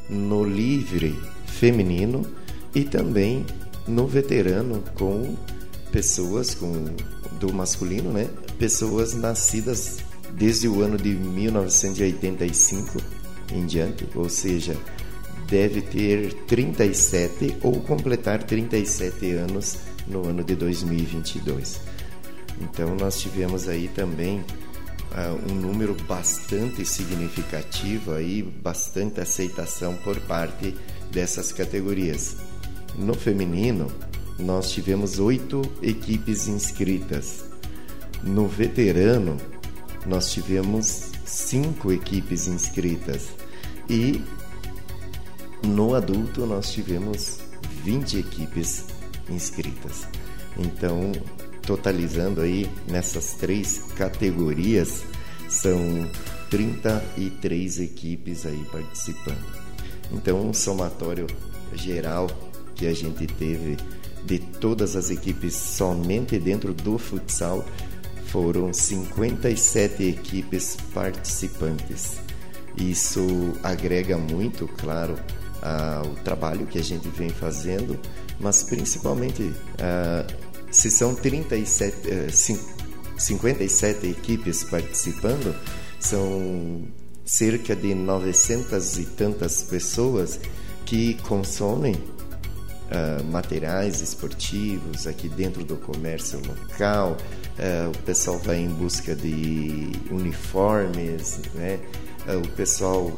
no 0.10 0.44
livre 0.44 1.18
feminino 1.46 2.26
e 2.74 2.84
também 2.84 3.46
no 3.88 4.08
veterano 4.08 4.84
com 4.96 5.38
pessoas 5.92 6.56
com 6.56 6.74
do 7.40 7.54
masculino, 7.54 8.12
né? 8.12 8.28
Pessoas 8.58 9.14
nascidas 9.14 10.00
desde 10.34 10.68
o 10.68 10.82
ano 10.82 10.98
de 10.98 11.10
1985 11.10 13.02
em 13.54 13.66
diante, 13.66 14.08
ou 14.16 14.30
seja, 14.30 14.76
deve 15.48 15.82
ter 15.82 16.34
37 16.46 17.58
ou 17.62 17.82
completar 17.82 18.44
37 18.44 19.32
anos 19.32 19.78
no 20.08 20.28
ano 20.28 20.44
de 20.44 20.56
2022. 20.56 21.82
Então 22.62 22.96
nós 22.96 23.20
tivemos 23.20 23.68
aí 23.68 23.90
também 23.90 24.40
uh, 24.40 25.52
um 25.52 25.56
número 25.56 25.96
bastante 26.08 26.86
significativo 26.86 28.14
aí, 28.14 28.42
bastante 28.42 29.20
aceitação 29.20 29.96
por 29.96 30.20
parte 30.22 30.74
dessas 31.12 31.52
categorias. 31.52 32.38
No 32.98 33.14
feminino, 33.14 33.88
nós 34.40 34.72
tivemos 34.72 35.20
oito 35.20 35.62
equipes 35.82 36.48
inscritas. 36.48 37.46
No 38.24 38.48
veterano, 38.48 39.38
nós 40.06 40.32
tivemos 40.32 41.12
cinco 41.26 41.92
equipes 41.92 42.48
inscritas. 42.48 43.30
E 43.90 44.22
no 45.64 45.94
adulto, 45.94 46.46
nós 46.46 46.72
tivemos 46.72 47.40
20 47.84 48.18
equipes 48.18 48.86
inscritas. 49.30 50.08
Então, 50.58 51.12
totalizando 51.62 52.42
aí 52.42 52.70
nessas 52.88 53.34
três 53.34 53.80
categorias, 53.96 55.04
são 55.48 55.78
33 56.50 57.80
equipes 57.80 58.46
aí 58.46 58.66
participando. 58.72 59.62
Então, 60.12 60.50
um 60.50 60.54
somatório 60.54 61.28
geral 61.74 62.28
que 62.76 62.88
a 62.88 62.94
gente 62.94 63.28
teve 63.28 63.78
de 64.26 64.40
todas 64.40 64.96
as 64.96 65.10
equipes 65.10 65.54
somente 65.54 66.38
dentro 66.38 66.74
do 66.74 66.98
futsal 66.98 67.66
foram 68.32 68.74
57 68.74 70.04
equipes 70.04 70.78
participantes. 70.94 72.18
Isso 72.78 73.54
agrega 73.62 74.18
muito, 74.18 74.68
claro, 74.68 75.16
ao 75.62 76.16
trabalho 76.24 76.66
que 76.66 76.80
a 76.80 76.84
gente 76.84 77.08
vem 77.10 77.30
fazendo, 77.30 78.00
mas 78.40 78.64
principalmente 78.64 79.44
uh, 79.44 80.52
se 80.72 80.90
são 80.90 81.14
37, 81.14 82.08
uh, 82.08 82.72
57 83.18 84.08
equipes 84.08 84.64
participando, 84.64 85.54
são 86.00 86.88
cerca 87.26 87.76
de 87.76 87.94
900 87.94 88.98
e 88.98 89.06
tantas 89.06 89.62
pessoas 89.62 90.40
que 90.86 91.16
consomem 91.24 91.94
uh, 91.96 93.24
materiais 93.32 94.02
esportivos 94.02 95.06
aqui 95.06 95.30
dentro 95.30 95.64
do 95.64 95.76
comércio 95.76 96.42
local. 96.46 97.18
Uh, 97.60 97.90
o 97.90 97.98
pessoal 98.04 98.40
vai 98.40 98.58
em 98.58 98.70
busca 98.70 99.16
de 99.16 99.92
uniformes, 100.10 101.40
né? 101.54 101.80
Uh, 102.28 102.40
o 102.40 102.48
pessoal 102.50 103.16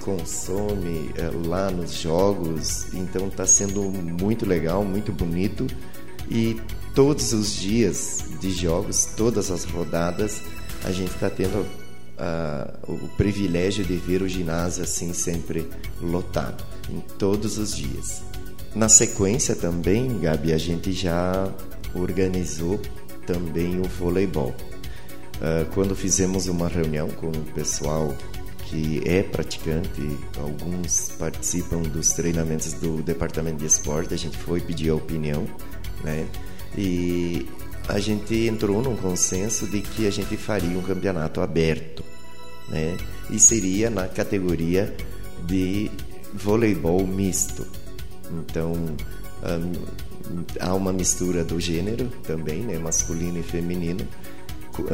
consome 0.00 1.10
lá 1.44 1.70
nos 1.70 1.92
jogos, 1.92 2.94
então 2.94 3.28
está 3.28 3.46
sendo 3.46 3.82
muito 3.82 4.46
legal, 4.46 4.82
muito 4.82 5.12
bonito 5.12 5.66
e 6.30 6.58
todos 6.94 7.34
os 7.34 7.54
dias 7.54 8.24
de 8.40 8.52
jogos, 8.52 9.04
todas 9.14 9.50
as 9.50 9.64
rodadas, 9.64 10.40
a 10.82 10.90
gente 10.90 11.12
está 11.12 11.28
tendo 11.28 11.66
o 12.88 13.06
privilégio 13.18 13.84
de 13.84 13.96
ver 13.96 14.22
o 14.22 14.28
ginásio 14.28 14.82
assim 14.82 15.12
sempre 15.12 15.68
lotado, 16.00 16.64
em 16.88 17.00
todos 17.18 17.58
os 17.58 17.76
dias. 17.76 18.22
Na 18.74 18.88
sequência 18.88 19.54
também, 19.54 20.18
Gabi, 20.20 20.54
a 20.54 20.58
gente 20.58 20.92
já 20.92 21.52
organizou 21.94 22.80
também 23.26 23.80
o 23.80 23.84
voleibol. 23.84 24.54
Uh, 25.36 25.66
quando 25.74 25.94
fizemos 25.94 26.46
uma 26.46 26.68
reunião 26.68 27.08
com 27.08 27.28
o 27.28 27.44
pessoal 27.54 28.14
que 28.64 29.02
é 29.04 29.22
praticante, 29.22 30.18
alguns 30.38 31.10
participam 31.18 31.82
dos 31.82 32.12
treinamentos 32.12 32.72
do 32.74 33.02
departamento 33.02 33.58
de 33.58 33.66
esporte, 33.66 34.14
a 34.14 34.16
gente 34.16 34.36
foi 34.36 34.60
pedir 34.60 34.90
a 34.90 34.94
opinião, 34.94 35.46
né? 36.02 36.26
E 36.76 37.46
a 37.88 38.00
gente 38.00 38.34
entrou 38.46 38.82
num 38.82 38.96
consenso 38.96 39.66
de 39.66 39.80
que 39.80 40.06
a 40.06 40.10
gente 40.10 40.36
faria 40.36 40.76
um 40.76 40.82
campeonato 40.82 41.40
aberto, 41.40 42.02
né? 42.68 42.96
E 43.30 43.38
seria 43.38 43.88
na 43.88 44.08
categoria 44.08 44.94
de 45.46 45.90
voleibol 46.34 47.06
misto. 47.06 47.66
Então, 48.30 48.72
um, 48.72 50.15
há 50.60 50.74
uma 50.74 50.92
mistura 50.92 51.44
do 51.44 51.60
gênero 51.60 52.10
também, 52.22 52.62
né? 52.62 52.78
Masculino 52.78 53.38
e 53.38 53.42
feminino, 53.42 54.06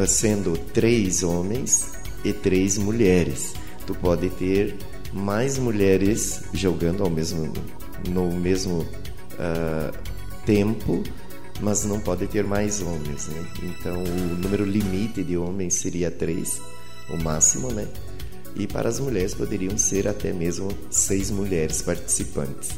sendo 0.07 0.57
três 0.57 1.23
homens 1.23 1.93
e 2.25 2.33
três 2.33 2.79
mulheres. 2.79 3.55
Tu 3.87 3.95
pode 3.95 4.29
ter 4.31 4.77
mais 5.13 5.59
mulheres 5.59 6.43
jogando 6.53 7.03
ao 7.03 7.11
mesmo 7.11 7.53
no 8.09 8.33
mesmo 8.33 8.81
uh, 8.81 9.97
tempo, 10.45 11.03
mas 11.61 11.85
não 11.85 12.01
pode 12.01 12.27
ter 12.27 12.45
mais 12.45 12.81
homens, 12.81 13.29
né? 13.29 13.47
Então 13.63 14.03
o 14.03 14.37
número 14.37 14.65
limite 14.65 15.23
de 15.23 15.37
homens 15.37 15.75
seria 15.75 16.11
três, 16.11 16.61
o 17.11 17.23
máximo, 17.23 17.71
né? 17.73 17.87
E 18.55 18.67
para 18.67 18.89
as 18.89 19.01
mulheres 19.01 19.35
poderiam 19.35 19.79
ser 19.79 20.07
até 20.07 20.33
mesmo 20.33 20.69
seis 20.91 21.31
mulheres 21.31 21.81
participantes. 21.81 22.71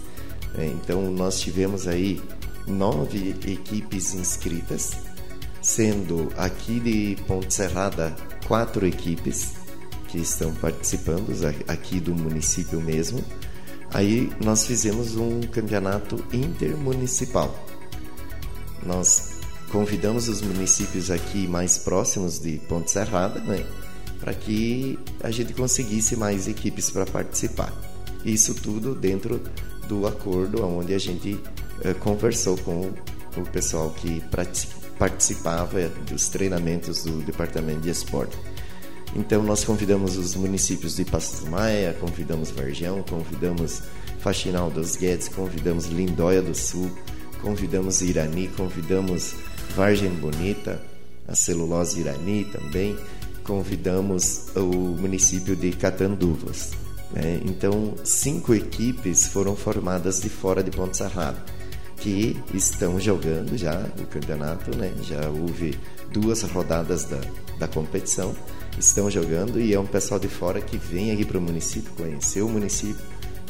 Né? 0.55 0.67
Então 0.67 1.11
nós 1.11 1.41
tivemos 1.41 1.89
aí 1.89 2.21
nove 2.67 3.31
equipes 3.47 4.15
inscritas, 4.15 4.93
sendo 5.61 6.33
aqui 6.37 6.81
de 6.81 7.17
Ponte 7.27 7.53
Serrada 7.53 8.15
quatro 8.47 8.87
equipes 8.87 9.55
que 10.09 10.19
estão 10.19 10.55
participando 10.55 11.31
aqui 11.67 11.99
do 11.99 12.15
município 12.15 12.81
mesmo. 12.81 13.23
Aí 13.93 14.31
nós 14.43 14.67
fizemos 14.67 15.17
um 15.17 15.41
campeonato 15.41 16.25
intermunicipal. 16.33 17.55
Nós 18.85 19.35
convidamos 19.71 20.29
os 20.29 20.41
municípios 20.41 21.11
aqui 21.11 21.49
mais 21.49 21.79
próximos 21.79 22.39
de 22.39 22.59
Ponte 22.69 22.91
Serrada, 22.91 23.41
né, 23.41 23.67
para 24.21 24.35
que 24.35 24.99
a 25.23 25.31
gente 25.31 25.53
conseguisse 25.53 26.17
mais 26.17 26.47
equipes 26.47 26.91
para 26.91 27.07
participar. 27.07 27.73
Isso 28.25 28.55
tudo 28.55 28.95
dentro 28.95 29.41
do 29.89 30.07
acordo 30.07 30.65
onde 30.65 30.95
a 30.95 30.99
gente 30.99 31.39
conversou 31.93 32.57
com 32.59 32.93
o 33.37 33.43
pessoal 33.53 33.91
que 33.91 34.23
participava 34.99 35.89
dos 36.09 36.29
treinamentos 36.29 37.05
do 37.05 37.21
Departamento 37.23 37.81
de 37.81 37.91
Esporte. 37.91 38.37
Então 39.17 39.43
nós 39.43 39.65
convidamos 39.65 40.17
os 40.17 40.35
municípios 40.35 40.97
de 40.97 41.05
Passos 41.05 41.49
Maia, 41.49 41.95
convidamos 42.01 42.51
Vargião, 42.51 43.03
convidamos 43.03 43.83
Faxinal 44.19 44.71
dos 44.71 44.97
Guedes, 44.97 45.29
convidamos 45.29 45.87
Lindóia 45.87 46.43
do 46.43 46.55
Sul, 46.55 46.91
convidamos 47.41 48.01
Irani, 48.01 48.49
convidamos 48.49 49.35
Vargem 49.77 50.11
Bonita, 50.11 50.81
a 51.29 51.35
celulose 51.35 52.01
Irani 52.01 52.45
também, 52.47 52.97
convidamos 53.45 54.47
o 54.57 54.63
município 54.63 55.55
de 55.55 55.71
Catanduvas. 55.73 56.71
Né? 57.13 57.41
Então, 57.45 57.95
cinco 58.03 58.55
equipes 58.55 59.27
foram 59.27 59.55
formadas 59.55 60.21
de 60.21 60.29
fora 60.29 60.63
de 60.63 60.71
Ponte 60.71 60.97
Sarrado, 60.97 61.39
que 62.05 62.37
estão 62.53 63.01
jogando 63.01 63.57
já 63.57 63.83
o 63.99 64.07
campeonato, 64.07 64.77
né? 64.77 64.93
já 65.03 65.27
houve 65.31 65.75
duas 66.13 66.43
rodadas 66.43 67.05
da, 67.05 67.19
da 67.59 67.67
competição 67.67 68.37
estão 68.79 69.11
jogando 69.11 69.59
e 69.59 69.73
é 69.73 69.81
um 69.81 69.87
pessoal 69.87 70.21
de 70.21 70.29
fora 70.29 70.61
que 70.61 70.77
vem 70.77 71.13
aqui 71.13 71.25
para 71.25 71.39
o 71.39 71.41
município, 71.41 71.91
conhecer 71.93 72.43
o 72.43 72.49
município, 72.49 73.03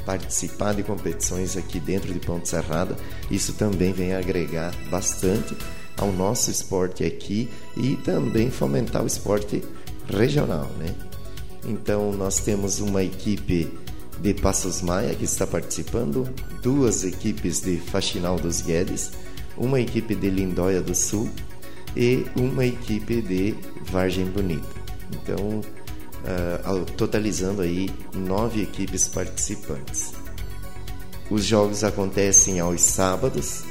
participar 0.07 0.73
de 0.75 0.85
competições 0.85 1.57
aqui 1.57 1.81
dentro 1.81 2.12
de 2.12 2.21
Ponte 2.21 2.49
Serrada. 2.49 2.97
Isso 3.29 3.55
também 3.55 3.93
vem 3.93 4.14
agregar 4.14 4.73
bastante 4.88 5.57
ao 5.97 6.12
nosso 6.12 6.49
esporte 6.49 7.05
aqui 7.05 7.49
e 7.77 7.97
também 7.97 8.51
fomentar 8.51 9.03
o 9.03 9.07
esporte 9.07 9.64
regional, 10.09 10.71
né? 10.79 10.95
Então 11.67 12.12
nós 12.12 12.38
temos 12.38 12.79
uma 12.79 13.03
equipe 13.03 13.73
de 14.20 14.35
Passos 14.35 14.83
Maia 14.83 15.14
que 15.14 15.24
está 15.24 15.46
participando, 15.46 16.29
duas 16.62 17.05
equipes 17.05 17.61
de 17.61 17.79
Faxinal 17.79 18.37
dos 18.37 18.61
Guedes, 18.61 19.12
uma 19.57 19.81
equipe 19.81 20.14
de 20.14 20.31
Lindóia 20.31 20.81
do 20.81 20.94
Sul 20.94 21.31
e 21.96 22.27
uma 22.37 22.64
equipe 22.64 23.20
de 23.22 23.55
Vargem 23.90 24.27
Bonita. 24.27 24.66
Então, 25.12 25.61
uh, 25.61 26.85
totalizando 26.96 27.62
aí 27.62 27.90
nove 28.14 28.62
equipes 28.62 29.07
participantes. 29.07 30.12
Os 31.31 31.44
jogos 31.44 31.85
acontecem 31.85 32.61
aos 32.61 32.83
sábados, 32.83 33.62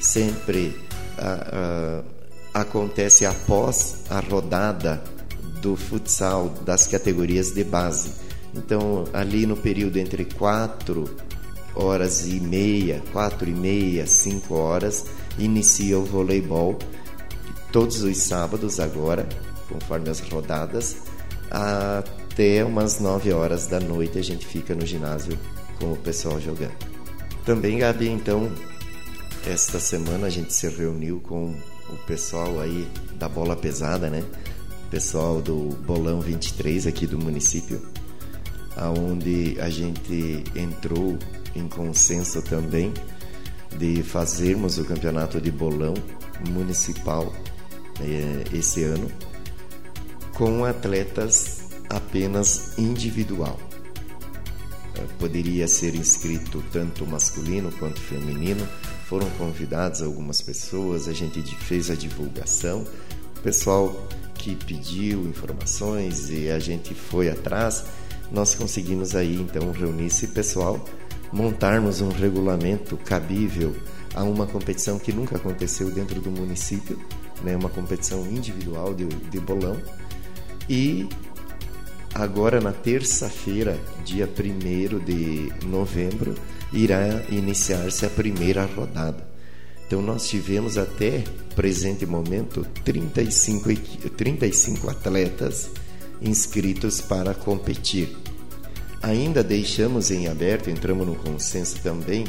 sempre 0.00 0.76
uh, 1.18 2.02
uh, 2.02 2.04
acontece 2.54 3.24
após 3.24 4.04
a 4.10 4.20
rodada 4.20 5.02
do 5.60 5.76
futsal 5.76 6.48
das 6.64 6.86
categorias 6.86 7.52
de 7.52 7.64
base. 7.64 8.10
Então, 8.54 9.04
ali 9.12 9.46
no 9.46 9.56
período 9.56 9.96
entre 9.96 10.24
quatro 10.24 11.04
horas 11.74 12.26
e 12.26 12.38
meia, 12.40 13.02
quatro 13.12 13.48
e 13.48 13.54
meia, 13.54 14.06
cinco 14.06 14.54
horas, 14.54 15.06
inicia 15.38 15.98
o 15.98 16.04
voleibol 16.04 16.78
todos 17.72 18.02
os 18.02 18.18
sábados 18.18 18.78
agora, 18.78 19.26
conforme 19.68 20.10
as 20.10 20.20
rodadas, 20.20 20.96
até 21.50 22.64
umas 22.64 23.00
9 23.00 23.32
horas 23.32 23.66
da 23.66 23.80
noite 23.80 24.18
a 24.18 24.22
gente 24.22 24.46
fica 24.46 24.74
no 24.74 24.86
ginásio 24.86 25.38
com 25.78 25.92
o 25.92 25.96
pessoal 25.96 26.40
jogando. 26.40 26.74
Também, 27.44 27.78
Gabi, 27.78 28.08
então, 28.08 28.50
esta 29.46 29.80
semana 29.80 30.28
a 30.28 30.30
gente 30.30 30.52
se 30.52 30.68
reuniu 30.68 31.20
com 31.20 31.54
o 31.88 31.96
pessoal 32.06 32.60
aí 32.60 32.86
da 33.16 33.28
bola 33.28 33.56
pesada, 33.56 34.08
né? 34.08 34.22
Pessoal 34.90 35.40
do 35.40 35.70
Bolão 35.84 36.20
23 36.20 36.86
aqui 36.86 37.06
do 37.06 37.18
município, 37.18 37.82
aonde 38.76 39.56
a 39.60 39.68
gente 39.68 40.44
entrou 40.54 41.18
em 41.54 41.68
consenso 41.68 42.42
também 42.42 42.92
de 43.78 44.02
fazermos 44.02 44.78
o 44.78 44.84
campeonato 44.84 45.40
de 45.40 45.50
bolão 45.50 45.94
municipal 46.50 47.32
eh, 48.00 48.44
esse 48.52 48.84
ano 48.84 49.10
com 50.34 50.64
atletas 50.64 51.68
apenas 51.88 52.76
individual. 52.78 53.58
Eh, 54.96 55.06
poderia 55.18 55.68
ser 55.68 55.94
inscrito 55.94 56.62
tanto 56.72 57.06
masculino 57.06 57.70
quanto 57.72 58.00
feminino. 58.00 58.66
Foram 59.06 59.28
convidadas 59.30 60.02
algumas 60.02 60.40
pessoas, 60.40 61.06
a 61.06 61.12
gente 61.12 61.42
fez 61.56 61.90
a 61.90 61.94
divulgação. 61.94 62.84
O 63.36 63.40
pessoal 63.42 64.08
que 64.34 64.56
pediu 64.56 65.26
informações 65.26 66.30
e 66.30 66.50
a 66.50 66.58
gente 66.58 66.94
foi 66.94 67.28
atrás, 67.28 67.84
nós 68.32 68.54
conseguimos 68.54 69.14
aí 69.14 69.40
então 69.40 69.70
reunir 69.70 70.06
esse 70.06 70.28
pessoal, 70.28 70.82
montarmos 71.32 72.00
um 72.00 72.08
regulamento 72.08 72.96
cabível 72.96 73.74
a 74.14 74.22
uma 74.22 74.46
competição 74.46 74.98
que 74.98 75.12
nunca 75.12 75.36
aconteceu 75.36 75.90
dentro 75.90 76.20
do 76.20 76.30
município, 76.30 76.98
né, 77.42 77.56
uma 77.56 77.68
competição 77.68 78.26
individual 78.26 78.94
de, 78.94 79.06
de 79.06 79.40
bolão 79.40 79.76
e 80.68 81.08
agora 82.14 82.60
na 82.60 82.72
terça-feira, 82.72 83.78
dia 84.04 84.28
1 84.28 85.04
de 85.04 85.52
novembro, 85.66 86.34
irá 86.72 87.22
iniciar-se 87.30 88.06
a 88.06 88.10
primeira 88.10 88.64
rodada. 88.64 89.26
Então 89.86 90.00
nós 90.00 90.28
tivemos 90.28 90.78
até 90.78 91.22
presente 91.54 92.06
momento 92.06 92.66
35, 92.84 93.74
35 94.16 94.88
atletas 94.88 95.70
inscritos 96.22 97.00
para 97.00 97.34
competir. 97.34 98.16
Ainda 99.02 99.42
deixamos 99.42 100.10
em 100.10 100.28
aberto, 100.28 100.70
entramos 100.70 101.06
no 101.06 101.14
consenso 101.14 101.80
também, 101.82 102.24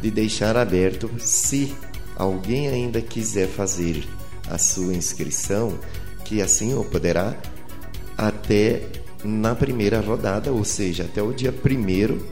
de 0.00 0.10
deixar 0.10 0.56
aberto 0.56 1.10
se 1.18 1.74
alguém 2.16 2.68
ainda 2.68 3.00
quiser 3.00 3.48
fazer 3.48 4.06
a 4.48 4.58
sua 4.58 4.92
inscrição, 4.94 5.78
que 6.24 6.42
assim 6.42 6.74
o 6.74 6.84
poderá 6.84 7.36
até 8.16 8.82
na 9.24 9.54
primeira 9.54 10.00
rodada, 10.00 10.52
ou 10.52 10.64
seja, 10.64 11.04
até 11.04 11.22
o 11.22 11.32
dia 11.32 11.52
primeiro, 11.52 12.26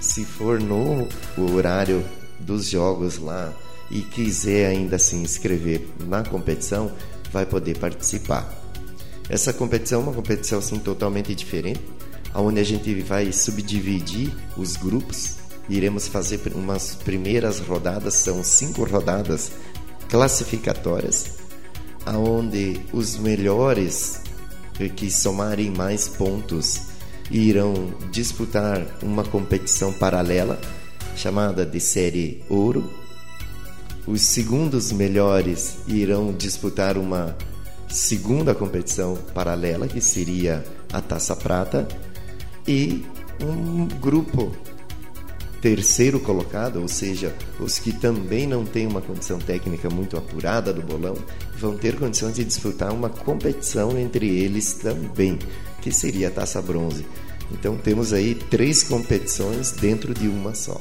se 0.00 0.24
for 0.24 0.60
no 0.60 1.08
horário 1.36 2.04
dos 2.40 2.68
jogos 2.68 3.18
lá 3.18 3.52
e 3.90 4.00
quiser 4.00 4.68
ainda 4.68 4.98
se 4.98 5.16
inscrever 5.16 5.86
na 6.06 6.22
competição, 6.22 6.90
vai 7.32 7.46
poder 7.46 7.78
participar. 7.78 8.65
Essa 9.28 9.52
competição 9.52 10.00
é 10.00 10.02
uma 10.04 10.12
competição 10.12 10.58
assim, 10.58 10.78
totalmente 10.78 11.34
diferente, 11.34 11.80
onde 12.34 12.60
a 12.60 12.64
gente 12.64 12.94
vai 13.02 13.32
subdividir 13.32 14.30
os 14.56 14.76
grupos. 14.76 15.36
Iremos 15.68 16.06
fazer 16.06 16.40
umas 16.54 16.94
primeiras 16.94 17.58
rodadas, 17.58 18.14
são 18.14 18.42
cinco 18.44 18.84
rodadas 18.84 19.50
classificatórias, 20.08 21.38
aonde 22.04 22.80
os 22.92 23.16
melhores 23.16 24.20
que 24.94 25.10
somarem 25.10 25.70
mais 25.70 26.06
pontos 26.06 26.82
irão 27.30 27.92
disputar 28.12 28.86
uma 29.02 29.24
competição 29.24 29.92
paralela 29.92 30.60
chamada 31.16 31.66
de 31.66 31.80
Série 31.80 32.44
Ouro. 32.48 32.88
os 34.06 34.20
segundos 34.20 34.92
melhores 34.92 35.78
irão 35.88 36.32
disputar 36.32 36.96
uma 36.96 37.36
segunda 37.96 38.54
competição 38.54 39.16
paralela, 39.32 39.88
que 39.88 40.02
seria 40.02 40.62
a 40.92 41.00
Taça 41.00 41.34
Prata, 41.34 41.88
e 42.68 43.06
um 43.40 43.86
grupo 43.86 44.54
terceiro 45.62 46.20
colocado, 46.20 46.82
ou 46.82 46.88
seja, 46.88 47.34
os 47.58 47.78
que 47.78 47.92
também 47.92 48.46
não 48.46 48.66
têm 48.66 48.86
uma 48.86 49.00
condição 49.00 49.38
técnica 49.38 49.88
muito 49.88 50.16
apurada 50.16 50.74
do 50.74 50.82
bolão, 50.82 51.16
vão 51.58 51.76
ter 51.76 51.96
condições 51.98 52.34
de 52.34 52.44
disputar 52.44 52.92
uma 52.92 53.08
competição 53.08 53.98
entre 53.98 54.28
eles 54.28 54.74
também, 54.74 55.38
que 55.80 55.90
seria 55.90 56.28
a 56.28 56.30
Taça 56.30 56.60
Bronze. 56.60 57.06
Então 57.50 57.78
temos 57.78 58.12
aí 58.12 58.34
três 58.34 58.82
competições 58.82 59.70
dentro 59.70 60.12
de 60.12 60.28
uma 60.28 60.54
só. 60.54 60.78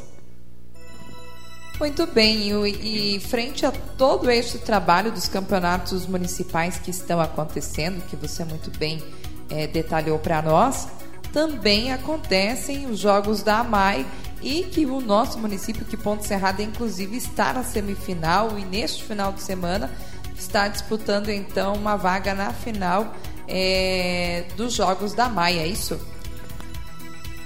Muito 1.77 2.07
bem, 2.07 2.49
e, 2.49 3.15
e 3.15 3.19
frente 3.19 3.65
a 3.65 3.71
todo 3.71 4.31
este 4.31 4.57
trabalho 4.57 5.11
dos 5.11 5.27
campeonatos 5.27 6.07
municipais 6.07 6.79
que 6.79 6.89
estão 6.89 7.19
acontecendo, 7.19 8.01
que 8.07 8.15
você 8.15 8.45
muito 8.45 8.71
bem 8.77 9.03
é, 9.49 9.67
detalhou 9.67 10.17
para 10.17 10.41
nós, 10.41 10.88
também 11.33 11.91
acontecem 11.91 12.85
os 12.85 12.97
jogos 12.97 13.43
da 13.43 13.59
AMAI 13.59 14.05
e 14.41 14.63
que 14.63 14.85
o 14.85 15.01
nosso 15.01 15.38
município, 15.38 15.85
que 15.85 15.97
Ponte 15.97 16.25
Serrada, 16.25 16.63
inclusive, 16.63 17.17
está 17.17 17.51
na 17.51 17.63
semifinal 17.63 18.57
e 18.57 18.63
neste 18.63 19.03
final 19.03 19.33
de 19.33 19.41
semana 19.41 19.91
está 20.38 20.69
disputando 20.69 21.29
então 21.29 21.73
uma 21.73 21.97
vaga 21.97 22.33
na 22.33 22.53
final 22.53 23.13
é, 23.49 24.45
dos 24.55 24.73
jogos 24.73 25.13
da 25.13 25.25
AMAI, 25.25 25.59
é 25.59 25.67
isso? 25.67 25.99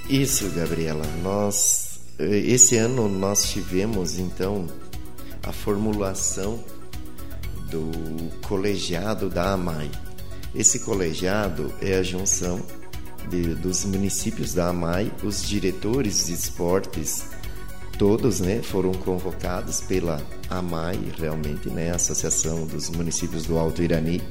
Isso, 0.08 0.50
Gabriela. 0.52 1.06
Nós 1.24 1.89
esse 2.20 2.76
ano 2.78 3.08
nós 3.08 3.50
tivemos 3.50 4.20
então 4.20 4.68
a 5.42 5.54
formulação 5.54 6.60
do 7.70 7.92
colegiado 8.48 9.30
da 9.30 9.54
AMAI. 9.54 9.90
Esse 10.54 10.80
colegiado 10.80 11.72
é 11.82 11.96
a 11.96 12.04
junção 12.04 12.62
de, 13.30 13.56
dos 13.56 13.86
municípios 13.86 14.54
da 14.54 14.70
AMAI, 14.70 15.12
os 15.24 15.48
diretores 15.48 16.26
de 16.26 16.34
esportes, 16.34 17.26
todos 17.98 18.40
né, 18.40 18.62
foram 18.64 18.92
convocados 18.94 19.82
pela 19.82 20.22
AMAI, 20.50 21.00
realmente, 21.18 21.70
né, 21.70 21.92
Associação 21.92 22.66
dos 22.66 22.90
Municípios 22.90 23.46
do 23.46 23.58
Alto 23.58 23.84
Irani, 23.84 24.22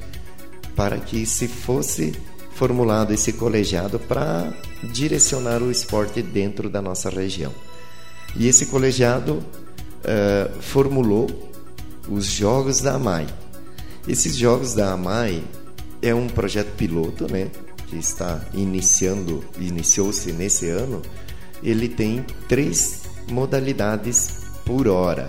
para 0.75 0.97
que 0.97 1.25
se 1.25 1.47
fosse 1.47 2.13
formulado 2.53 3.13
esse 3.13 3.33
colegiado 3.33 3.97
para 3.99 4.53
direcionar 4.83 5.63
o 5.63 5.71
esporte 5.71 6.21
dentro 6.21 6.69
da 6.69 6.81
nossa 6.81 7.09
região. 7.09 7.53
E 8.35 8.47
esse 8.47 8.67
colegiado 8.67 9.33
uh, 9.33 10.61
formulou 10.61 11.27
os 12.07 12.25
Jogos 12.25 12.81
da 12.81 12.95
AMAI. 12.95 13.27
Esses 14.07 14.35
Jogos 14.35 14.73
da 14.73 14.93
AMAI 14.93 15.43
é 16.01 16.13
um 16.13 16.27
projeto 16.27 16.75
piloto, 16.75 17.31
né? 17.31 17.49
Que 17.87 17.97
está 17.97 18.43
iniciando, 18.53 19.43
iniciou-se 19.57 20.31
nesse 20.31 20.69
ano. 20.69 21.01
Ele 21.61 21.89
tem 21.89 22.25
três 22.47 23.01
modalidades 23.29 24.39
por 24.65 24.87
hora, 24.87 25.27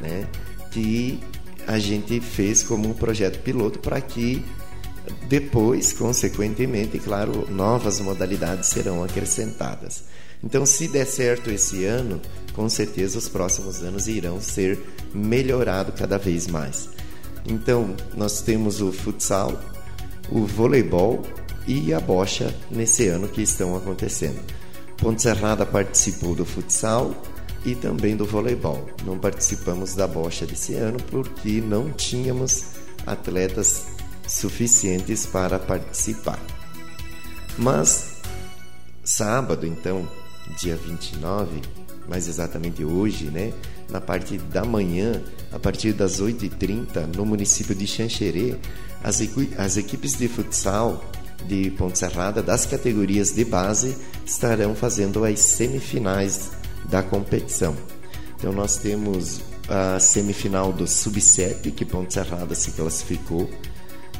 né? 0.00 0.26
Que 0.70 1.20
a 1.66 1.78
gente 1.78 2.20
fez 2.20 2.62
como 2.62 2.88
um 2.88 2.92
projeto 2.92 3.40
piloto 3.42 3.78
para 3.78 4.00
que 4.00 4.44
depois, 5.28 5.92
consequentemente, 5.92 6.98
claro, 6.98 7.48
novas 7.50 8.00
modalidades 8.00 8.68
serão 8.68 9.02
acrescentadas. 9.02 10.04
Então, 10.44 10.66
se 10.66 10.86
der 10.88 11.06
certo 11.06 11.50
esse 11.50 11.86
ano, 11.86 12.20
com 12.52 12.68
certeza 12.68 13.18
os 13.18 13.28
próximos 13.28 13.82
anos 13.82 14.06
irão 14.06 14.40
ser 14.40 14.78
melhorados 15.14 15.94
cada 15.98 16.18
vez 16.18 16.46
mais. 16.46 16.90
Então, 17.46 17.96
nós 18.14 18.42
temos 18.42 18.80
o 18.82 18.92
futsal, 18.92 19.58
o 20.30 20.44
voleibol 20.44 21.22
e 21.66 21.94
a 21.94 22.00
bocha 22.00 22.54
nesse 22.70 23.08
ano 23.08 23.26
que 23.26 23.40
estão 23.40 23.74
acontecendo. 23.74 24.38
Ponte 24.98 25.22
Serrada 25.22 25.64
participou 25.64 26.34
do 26.34 26.44
futsal 26.44 27.14
e 27.64 27.74
também 27.74 28.14
do 28.14 28.26
voleibol. 28.26 28.86
Não 29.04 29.18
participamos 29.18 29.94
da 29.94 30.06
bocha 30.06 30.46
desse 30.46 30.74
ano 30.74 30.98
porque 31.10 31.60
não 31.60 31.90
tínhamos 31.90 32.64
atletas 33.06 33.86
suficientes 34.28 35.24
para 35.24 35.58
participar. 35.58 36.38
Mas 37.56 38.16
sábado, 39.02 39.66
então, 39.66 40.08
dia 40.58 40.76
29, 40.76 41.60
mais 42.08 42.28
exatamente 42.28 42.84
hoje, 42.84 43.26
né? 43.26 43.52
Na 43.90 44.00
parte 44.00 44.38
da 44.38 44.64
manhã, 44.64 45.22
a 45.52 45.58
partir 45.58 45.92
das 45.92 46.20
8h30, 46.20 47.16
no 47.16 47.24
município 47.24 47.74
de 47.74 47.86
Xanxerê, 47.86 48.56
as, 49.02 49.20
as 49.58 49.76
equipes 49.76 50.14
de 50.14 50.28
futsal 50.28 51.02
de 51.46 51.70
Ponte 51.72 51.98
Serrada, 51.98 52.42
das 52.42 52.64
categorias 52.64 53.32
de 53.32 53.44
base, 53.44 53.96
estarão 54.24 54.74
fazendo 54.74 55.24
as 55.24 55.40
semifinais 55.40 56.52
da 56.88 57.02
competição. 57.02 57.76
Então 58.36 58.52
nós 58.52 58.76
temos 58.76 59.40
a 59.68 59.98
semifinal 59.98 60.72
do 60.72 60.86
Sub-7, 60.86 61.72
que 61.72 61.84
Ponte 61.84 62.14
Serrada 62.14 62.54
se 62.54 62.70
classificou, 62.72 63.48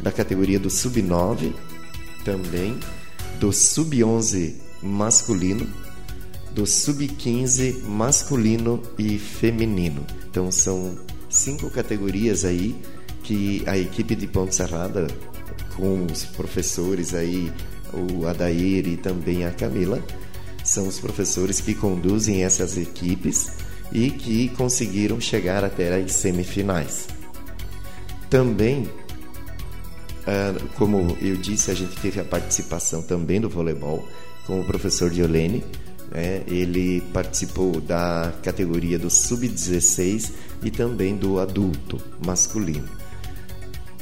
da 0.01 0.11
categoria 0.11 0.59
do 0.59 0.69
Sub-9 0.69 1.55
também, 2.25 2.79
do 3.39 3.53
Sub-11 3.53 4.55
masculino, 4.83 5.67
do 6.55 6.67
sub-15 6.67 7.83
masculino 7.83 8.81
e 8.99 9.19
feminino. 9.19 10.07
Então 10.31 10.51
são 10.53 10.97
cinco 11.29 11.69
categorias 11.69 12.45
aí 12.45 12.77
que 13.23 13.63
a 13.67 13.77
equipe 13.77 14.15
de 14.15 14.27
Ponte 14.27 14.55
Serrada, 14.55 15.07
com 15.77 16.07
os 16.07 16.25
professores 16.25 17.15
aí, 17.15 17.53
o 17.93 18.27
Adair 18.27 18.87
e 18.87 18.97
também 18.97 19.45
a 19.45 19.51
Camila, 19.51 20.03
são 20.63 20.87
os 20.87 20.99
professores 21.01 21.61
que 21.61 21.75
conduzem 21.75 22.45
essas 22.45 22.77
equipes 22.77 23.53
e 23.93 24.11
que 24.11 24.49
conseguiram 24.51 25.21
chegar 25.21 25.65
até 25.65 25.95
as 25.95 26.13
semifinais. 26.13 27.09
Também, 28.31 28.89
ah, 30.27 30.55
como 30.77 31.17
eu 31.21 31.37
disse, 31.37 31.71
a 31.71 31.75
gente 31.75 31.97
teve 31.97 32.21
a 32.21 32.25
participação 32.25 33.03
também 33.03 33.41
do 33.41 33.49
voleibol 33.49 34.07
com 34.47 34.61
o 34.61 34.65
professor 34.65 35.11
Diolene, 35.11 35.63
né? 36.11 36.43
Ele 36.47 37.01
participou 37.13 37.81
da 37.81 38.33
categoria 38.43 38.99
do 38.99 39.11
sub-16 39.11 40.33
e 40.63 40.71
também 40.71 41.17
do 41.17 41.39
adulto 41.39 42.01
masculino. 42.25 42.89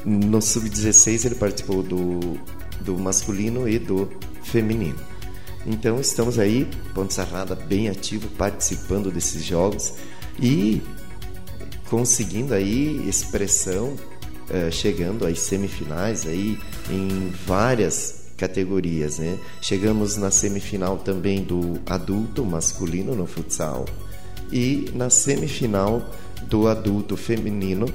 No 0.05 0.41
sub-16 0.41 1.27
ele 1.27 1.35
participou 1.35 1.83
do, 1.83 2.38
do 2.81 2.99
masculino 2.99 3.69
e 3.69 3.79
do 3.79 4.11
feminino. 4.43 4.99
Então 5.65 6.01
estamos 6.01 6.38
aí, 6.38 6.69
Ponte 6.93 7.15
Serrada 7.15 7.55
bem 7.55 7.88
ativo, 7.88 8.29
participando 8.31 9.11
desses 9.11 9.45
jogos 9.45 9.95
e 10.41 10.83
conseguindo 11.88 12.53
aí 12.53 13.09
expressão, 13.09 13.95
eh, 14.51 14.71
chegando 14.71 15.25
às 15.25 15.38
semifinais 15.38 16.27
aí 16.27 16.59
em 16.91 17.31
várias 17.47 18.22
categorias, 18.43 19.21
né? 19.21 19.39
Chegamos 19.61 20.17
na 20.17 20.29
semifinal 20.29 20.97
também 20.99 21.45
do 21.45 21.79
adulto 21.87 22.45
masculino 22.45 23.15
no 23.15 23.25
futsal 23.25 23.85
e 24.51 24.91
na 24.95 25.09
semifinal 25.09 26.03
do 26.49 26.67
adulto 26.67 27.17
feminino 27.17 27.87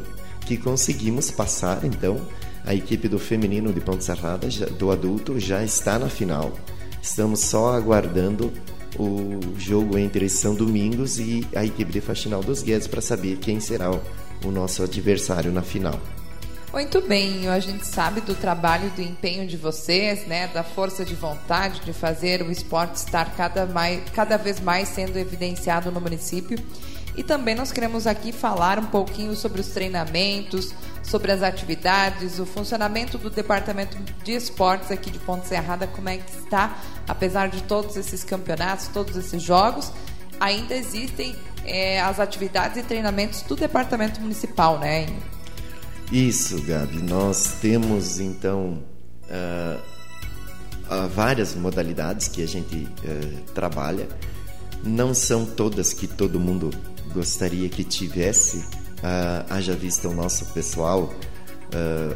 que 0.45 0.55
conseguimos 0.55 1.29
passar, 1.29 1.83
então 1.83 2.21
a 2.65 2.73
equipe 2.73 3.09
do 3.09 3.19
feminino 3.19 3.73
de 3.73 3.81
Ponte 3.81 4.05
Serrada 4.05 4.47
do 4.79 4.89
adulto 4.89 5.37
já 5.37 5.61
está 5.65 5.99
na 5.99 6.07
final. 6.07 6.53
Estamos 7.01 7.41
só 7.41 7.73
aguardando 7.73 8.49
o 8.97 9.41
jogo 9.57 9.97
entre 9.97 10.29
São 10.29 10.55
Domingos 10.55 11.19
e 11.19 11.45
a 11.53 11.65
equipe 11.65 11.91
de 11.91 11.99
Faxinal 11.99 12.41
dos 12.41 12.63
Guedes 12.63 12.87
para 12.87 13.01
saber 13.01 13.37
quem 13.37 13.59
será 13.59 13.91
o 13.91 14.51
nosso 14.51 14.81
adversário 14.81 15.51
na 15.51 15.61
final. 15.61 15.99
Muito 16.71 17.01
bem, 17.01 17.47
a 17.47 17.59
gente 17.59 17.87
sabe 17.87 18.19
do 18.19 18.35
trabalho, 18.35 18.89
do 18.91 19.01
empenho 19.01 19.47
de 19.47 19.55
vocês, 19.55 20.27
né, 20.27 20.47
da 20.47 20.63
força 20.63 21.05
de 21.05 21.15
vontade 21.15 21.79
de 21.79 21.93
fazer 21.93 22.41
o 22.41 22.51
esporte 22.51 22.95
estar 22.95 23.33
cada, 23.35 23.65
mais, 23.65 24.01
cada 24.11 24.37
vez 24.37 24.59
mais 24.59 24.89
sendo 24.89 25.17
evidenciado 25.17 25.89
no 25.91 26.01
município. 26.01 26.59
E 27.15 27.23
também 27.23 27.55
nós 27.55 27.71
queremos 27.71 28.05
aqui 28.05 28.33
falar 28.33 28.77
um 28.77 28.85
pouquinho 28.85 29.33
sobre 29.33 29.61
os 29.61 29.69
treinamentos, 29.69 30.73
sobre 31.01 31.31
as 31.31 31.41
atividades, 31.41 32.37
o 32.37 32.45
funcionamento 32.45 33.17
do 33.17 33.29
departamento 33.29 33.97
de 34.23 34.33
esportes 34.33 34.91
aqui 34.91 35.09
de 35.09 35.19
Ponte 35.19 35.47
Serrada, 35.47 35.87
como 35.87 36.09
é 36.09 36.17
que 36.17 36.29
está, 36.29 36.77
apesar 37.07 37.47
de 37.47 37.63
todos 37.63 37.95
esses 37.95 38.25
campeonatos, 38.25 38.89
todos 38.89 39.15
esses 39.15 39.41
jogos, 39.41 39.91
ainda 40.37 40.75
existem 40.75 41.33
é, 41.65 41.99
as 42.01 42.19
atividades 42.19 42.77
e 42.77 42.83
treinamentos 42.83 43.41
do 43.41 43.55
departamento 43.55 44.19
municipal, 44.21 44.77
né? 44.77 45.07
Isso, 46.11 46.61
Gabi. 46.61 47.01
Nós 47.03 47.55
temos 47.61 48.19
então 48.19 48.83
uh, 49.29 51.07
várias 51.13 51.55
modalidades 51.55 52.27
que 52.27 52.41
a 52.41 52.47
gente 52.47 52.75
uh, 52.75 53.41
trabalha. 53.53 54.07
Não 54.83 55.13
são 55.13 55.45
todas 55.45 55.93
que 55.93 56.07
todo 56.07 56.39
mundo 56.39 56.71
gostaria 57.13 57.67
que 57.69 57.83
tivesse 57.83 58.63
Uh, 58.97 59.45
haja 59.51 59.75
vista 59.75 60.09
o 60.09 60.13
nosso 60.13 60.45
pessoal, 60.45 61.13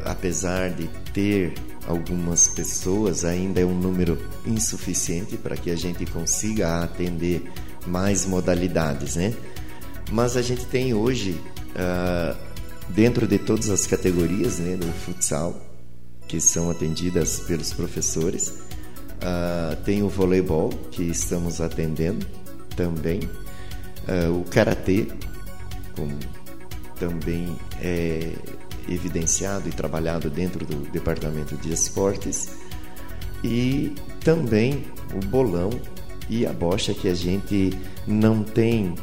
apesar 0.03 0.71
de 0.71 0.87
ter 1.13 1.53
algumas 1.87 2.47
pessoas, 2.47 3.23
ainda 3.23 3.61
é 3.61 3.65
um 3.65 3.77
número 3.77 4.17
insuficiente 4.47 5.37
para 5.37 5.55
que 5.55 5.69
a 5.69 5.75
gente 5.75 6.07
consiga 6.07 6.81
atender 6.81 7.51
mais 7.85 8.25
modalidades, 8.25 9.15
né? 9.15 9.31
Mas 10.11 10.35
a 10.35 10.41
gente 10.41 10.65
tem 10.65 10.93
hoje, 10.95 11.39
dentro 12.93 13.27
de 13.27 13.37
todas 13.37 13.69
as 13.69 13.87
categorias 13.87 14.59
né, 14.59 14.75
do 14.75 14.87
futsal, 14.87 15.59
que 16.27 16.39
são 16.39 16.69
atendidas 16.69 17.39
pelos 17.41 17.73
professores, 17.73 18.49
uh, 18.49 19.75
tem 19.83 20.03
o 20.03 20.09
voleibol, 20.09 20.69
que 20.91 21.03
estamos 21.03 21.59
atendendo 21.59 22.25
também, 22.75 23.19
uh, 23.19 24.39
o 24.39 24.43
karatê, 24.45 25.07
como 25.95 26.17
também 26.99 27.55
é 27.81 28.33
evidenciado 28.87 29.67
e 29.69 29.71
trabalhado 29.71 30.29
dentro 30.29 30.65
do 30.65 30.89
departamento 30.91 31.55
de 31.55 31.71
esportes 31.71 32.49
e 33.43 33.93
também 34.23 34.85
o 35.13 35.25
bolão 35.25 35.69
e 36.29 36.45
a 36.45 36.53
bocha 36.53 36.93
que 36.93 37.07
a 37.07 37.13
gente 37.13 37.71
não 38.07 38.43
tem 38.43 38.95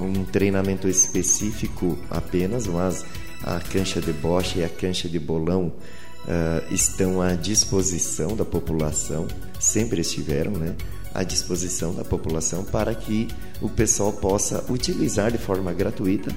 um 0.00 0.24
treinamento 0.24 0.88
específico 0.88 1.98
apenas, 2.10 2.66
mas 2.66 3.04
a 3.44 3.60
cancha 3.60 4.00
de 4.00 4.12
bocha 4.12 4.58
e 4.58 4.64
a 4.64 4.68
cancha 4.68 5.08
de 5.08 5.18
bolão 5.18 5.72
uh, 6.24 6.74
estão 6.74 7.20
à 7.20 7.34
disposição 7.34 8.34
da 8.36 8.44
população, 8.44 9.26
sempre 9.60 10.00
estiveram, 10.00 10.52
né? 10.52 10.74
À 11.12 11.22
disposição 11.22 11.94
da 11.94 12.04
população 12.04 12.64
para 12.64 12.94
que 12.94 13.28
o 13.60 13.68
pessoal 13.68 14.12
possa 14.12 14.64
utilizar 14.68 15.30
de 15.30 15.38
forma 15.38 15.72
gratuita 15.72 16.34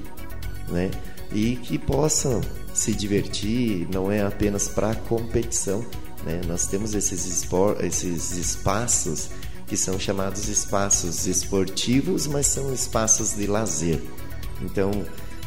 né? 0.69 0.91
E 1.31 1.55
que 1.57 1.77
possam 1.77 2.41
se 2.73 2.93
divertir, 2.93 3.87
não 3.91 4.11
é 4.11 4.21
apenas 4.21 4.67
para 4.67 4.95
competição, 4.95 5.85
né? 6.23 6.41
Nós 6.47 6.67
temos 6.67 6.93
esses, 6.93 7.25
espor, 7.25 7.77
esses 7.83 8.37
espaços 8.37 9.29
que 9.65 9.75
são 9.75 9.99
chamados 9.99 10.47
espaços 10.47 11.27
esportivos, 11.27 12.27
mas 12.27 12.47
são 12.47 12.73
espaços 12.73 13.35
de 13.35 13.47
lazer. 13.47 14.01
Então, 14.61 14.91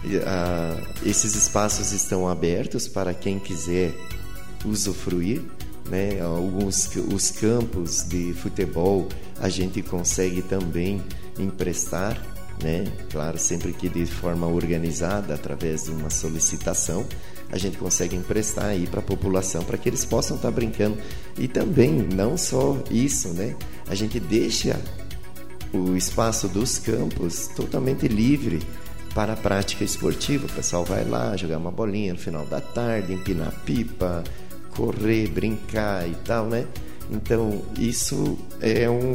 uh, 0.04 0.86
esses 1.04 1.34
espaços 1.34 1.92
estão 1.92 2.28
abertos 2.28 2.88
para 2.88 3.12
quem 3.14 3.38
quiser 3.38 3.94
usufruir. 4.64 5.42
Né? 5.88 6.20
Alguns 6.20 6.88
os 7.12 7.30
campos 7.30 8.04
de 8.08 8.32
futebol 8.34 9.08
a 9.40 9.48
gente 9.48 9.82
consegue 9.82 10.42
também 10.42 11.02
emprestar 11.38 12.20
né? 12.62 12.84
Claro, 13.10 13.38
sempre 13.38 13.72
que 13.72 13.88
de 13.88 14.06
forma 14.06 14.46
organizada, 14.46 15.34
através 15.34 15.84
de 15.84 15.90
uma 15.90 16.10
solicitação, 16.10 17.06
a 17.50 17.58
gente 17.58 17.78
consegue 17.78 18.14
emprestar 18.14 18.66
aí 18.66 18.86
para 18.86 19.00
a 19.00 19.02
população 19.02 19.64
para 19.64 19.76
que 19.76 19.88
eles 19.88 20.04
possam 20.04 20.36
estar 20.36 20.48
tá 20.48 20.54
brincando. 20.54 20.96
E 21.38 21.48
também, 21.48 21.90
não 21.90 22.36
só 22.36 22.76
isso, 22.90 23.28
né? 23.28 23.56
A 23.88 23.94
gente 23.94 24.20
deixa 24.20 24.80
o 25.72 25.96
espaço 25.96 26.48
dos 26.48 26.78
campos 26.78 27.48
totalmente 27.48 28.06
livre 28.08 28.60
para 29.14 29.32
a 29.32 29.36
prática 29.36 29.84
esportiva. 29.84 30.46
O 30.46 30.52
pessoal 30.52 30.84
vai 30.84 31.04
lá 31.04 31.36
jogar 31.36 31.58
uma 31.58 31.70
bolinha 31.70 32.12
no 32.12 32.18
final 32.18 32.44
da 32.46 32.60
tarde, 32.60 33.12
empinar 33.12 33.52
pipa, 33.64 34.24
correr, 34.70 35.28
brincar 35.28 36.08
e 36.08 36.14
tal, 36.24 36.46
né? 36.46 36.66
Então, 37.10 37.62
isso 37.78 38.38
é 38.60 38.88
um, 38.88 39.12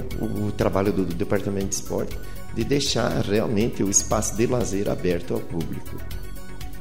o 0.47 0.51
trabalho 0.51 0.91
do, 0.91 1.05
do 1.05 1.15
Departamento 1.15 1.67
de 1.67 1.75
Esporte 1.75 2.17
de 2.53 2.63
deixar 2.63 3.23
realmente 3.23 3.83
o 3.83 3.89
espaço 3.89 4.35
de 4.35 4.45
lazer 4.47 4.89
aberto 4.89 5.33
ao 5.33 5.39
público. 5.39 5.97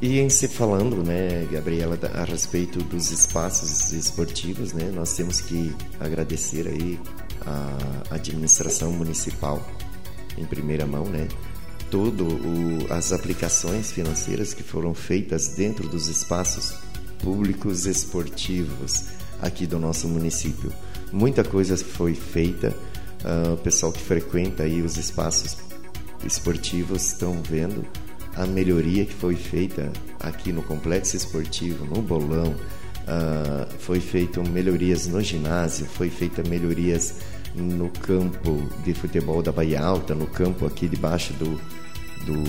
E 0.01 0.19
em 0.19 0.29
se 0.29 0.49
falando, 0.49 1.03
né, 1.05 1.47
Gabriela, 1.51 1.99
a 2.15 2.25
respeito 2.25 2.79
dos 2.81 3.11
espaços 3.11 3.93
esportivos, 3.93 4.73
né, 4.73 4.91
nós 4.93 5.15
temos 5.17 5.41
que 5.41 5.75
agradecer 5.99 6.67
aí 6.69 7.01
a 7.47 8.15
administração 8.15 8.93
municipal 8.93 9.67
em 10.37 10.45
primeira 10.45 10.87
mão, 10.87 11.05
né, 11.05 11.29
todo 11.91 12.25
o, 12.25 12.93
as 12.93 13.13
aplicações 13.13 13.93
financeiras 13.93 14.53
que 14.53 14.63
foram 14.63 14.95
feitas 14.95 15.49
dentro 15.49 15.89
dos 15.89 16.09
espaços 16.09 16.75
públicos 17.23 17.87
esportivos 17.87 19.05
aqui 19.41 19.67
do 19.67 19.79
nosso 19.79 20.09
município. 20.09 20.73
Muita 21.13 21.45
coisa 21.45 21.77
foi 21.77 22.15
feita, 22.15 22.75
uh, 23.25 23.55
o 23.55 23.57
pessoal 23.57 23.93
que 23.93 24.01
frequenta 24.01 24.65
aí 24.65 24.83
os 24.83 24.97
espaços 24.97 25.57
esportivos 26.25 27.07
estão 27.07 27.41
vendo 27.43 27.87
a 28.37 28.47
melhoria 28.47 29.05
que 29.05 29.15
foi 29.15 29.37
feita 29.37 29.93
aqui 30.19 30.53
no 30.53 30.63
complexo 30.63 31.17
esportivo, 31.17 31.85
no 31.85 32.03
bolão, 32.03 32.55
uh, 33.05 33.73
foi 33.79 34.01
feita 34.01 34.43
melhorias 34.43 35.07
no 35.07 35.23
ginásio, 35.23 35.87
foi 35.87 36.11
feita 36.11 36.43
melhorias 36.49 37.15
no 37.55 37.89
campo 37.89 38.69
de 38.85 38.93
futebol 38.95 39.43
da 39.43 39.53
Bahia 39.53 39.81
Alta, 39.81 40.15
no 40.15 40.27
campo 40.27 40.67
aqui 40.67 40.89
debaixo 40.89 41.33
do, 41.35 41.61
do, 42.25 42.43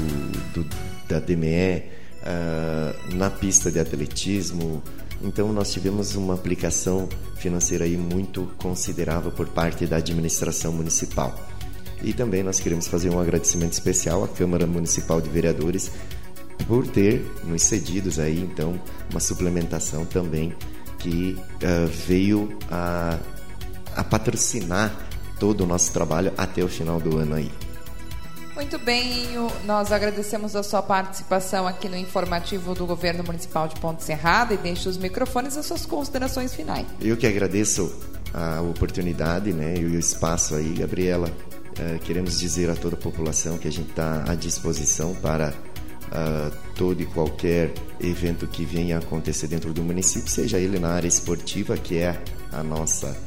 do 0.54 0.66
da 1.08 1.20
DME, 1.20 1.78
uh, 1.78 1.84
ah, 2.24 2.94
na 3.14 3.30
pista 3.30 3.72
de 3.72 3.80
atletismo. 3.80 4.82
Então 5.22 5.54
nós 5.54 5.72
tivemos 5.72 6.16
uma 6.16 6.34
aplicação 6.34 7.08
financeira 7.36 7.86
aí 7.86 7.96
muito 7.96 8.52
considerável 8.58 9.32
por 9.32 9.48
parte 9.48 9.86
da 9.86 9.98
administração 9.98 10.72
municipal. 10.74 11.34
E 12.04 12.14
também 12.14 12.44
nós 12.44 12.60
queremos 12.60 12.88
fazer 12.88 13.10
um 13.10 13.20
agradecimento 13.20 13.74
especial 13.74 14.24
à 14.24 14.28
Câmara 14.28 14.68
Municipal 14.68 15.22
de 15.22 15.30
Vereadores 15.30 15.92
por 16.68 16.86
ter 16.88 17.26
nos 17.44 17.62
cedidos 17.64 18.20
aí 18.20 18.40
então 18.40 18.80
uma 19.12 19.20
suplementação 19.20 20.06
também 20.06 20.54
que 21.00 21.38
uh, 21.38 21.88
veio 22.08 22.58
a, 22.70 23.20
a 23.96 24.04
patrocinar 24.04 24.94
todo 25.40 25.62
o 25.62 25.66
nosso 25.66 25.92
trabalho 25.92 26.34
até 26.38 26.64
o 26.64 26.68
final 26.68 27.00
do 27.00 27.18
ano 27.18 27.36
aí. 27.36 27.52
Muito 28.56 28.80
bem, 28.80 29.28
nós 29.66 29.92
agradecemos 29.92 30.56
a 30.56 30.64
sua 30.64 30.82
participação 30.82 31.68
aqui 31.68 31.90
no 31.90 31.98
informativo 31.98 32.74
do 32.74 32.86
Governo 32.86 33.22
Municipal 33.24 33.68
de 33.68 33.76
Ponte 33.82 34.02
Serrada 34.04 34.54
e 34.54 34.58
deixo 34.58 34.88
os 34.88 34.98
microfones 34.98 35.58
às 35.58 35.66
suas 35.66 35.86
considerações 35.86 36.56
finais. 36.56 36.86
Eu 37.02 37.18
que 37.18 37.28
agradeço 37.28 37.94
a 38.34 38.62
oportunidade 38.62 39.52
né, 39.52 39.76
e 39.78 39.84
o 39.84 40.00
espaço 40.00 40.56
aí, 40.56 40.74
Gabriela, 40.74 41.30
Uh, 41.76 42.00
queremos 42.00 42.40
dizer 42.40 42.70
a 42.70 42.76
toda 42.76 42.96
a 42.96 42.98
população 42.98 43.58
que 43.58 43.68
a 43.68 43.72
gente 43.72 43.90
está 43.90 44.24
à 44.26 44.34
disposição 44.34 45.14
para 45.16 45.50
uh, 45.50 46.58
todo 46.74 47.02
e 47.02 47.06
qualquer 47.06 47.74
evento 48.00 48.48
que 48.48 48.64
venha 48.64 48.98
acontecer 48.98 49.48
dentro 49.48 49.74
do 49.74 49.84
município, 49.84 50.30
seja 50.30 50.58
ele 50.58 50.80
na 50.80 50.92
área 50.92 51.08
esportiva, 51.08 51.76
que 51.76 51.98
é 51.98 52.18
a 52.50 52.64
nossa 52.64 53.18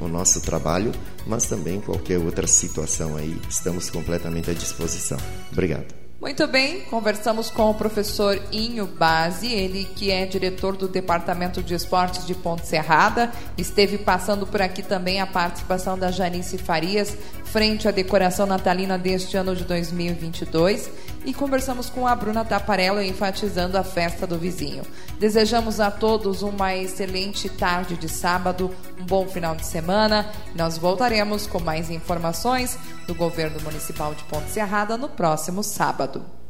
o 0.00 0.08
nosso 0.08 0.40
trabalho, 0.40 0.92
mas 1.26 1.46
também 1.46 1.80
qualquer 1.80 2.18
outra 2.18 2.46
situação 2.46 3.16
aí, 3.16 3.40
estamos 3.48 3.90
completamente 3.90 4.50
à 4.50 4.54
disposição. 4.54 5.18
Obrigado. 5.50 6.02
Muito 6.22 6.46
bem, 6.46 6.82
conversamos 6.82 7.50
com 7.50 7.68
o 7.68 7.74
professor 7.74 8.40
Inho 8.52 8.86
Base, 8.86 9.52
ele 9.52 9.84
que 9.84 10.08
é 10.08 10.24
diretor 10.24 10.76
do 10.76 10.86
Departamento 10.86 11.60
de 11.60 11.74
Esportes 11.74 12.24
de 12.24 12.32
Ponte 12.32 12.64
Serrada. 12.64 13.32
Esteve 13.58 13.98
passando 13.98 14.46
por 14.46 14.62
aqui 14.62 14.84
também 14.84 15.20
a 15.20 15.26
participação 15.26 15.98
da 15.98 16.12
Janice 16.12 16.58
Farias, 16.58 17.16
frente 17.44 17.88
à 17.88 17.90
decoração 17.90 18.46
natalina 18.46 18.96
deste 18.96 19.36
ano 19.36 19.56
de 19.56 19.64
2022. 19.64 20.90
E 21.24 21.32
conversamos 21.32 21.88
com 21.88 22.06
a 22.06 22.14
Bruna 22.14 22.44
Taparello, 22.44 23.00
enfatizando 23.00 23.78
a 23.78 23.84
festa 23.84 24.26
do 24.26 24.38
vizinho. 24.38 24.82
Desejamos 25.20 25.78
a 25.78 25.90
todos 25.90 26.42
uma 26.42 26.74
excelente 26.74 27.48
tarde 27.48 27.96
de 27.96 28.08
sábado, 28.08 28.74
um 29.00 29.04
bom 29.04 29.28
final 29.28 29.54
de 29.54 29.64
semana. 29.64 30.28
Nós 30.54 30.76
voltaremos 30.76 31.46
com 31.46 31.60
mais 31.60 31.90
informações 31.90 32.76
do 33.06 33.14
Governo 33.14 33.60
Municipal 33.62 34.14
de 34.14 34.24
Ponte 34.24 34.50
Serrada 34.50 34.96
no 34.96 35.08
próximo 35.08 35.62
sábado. 35.62 36.41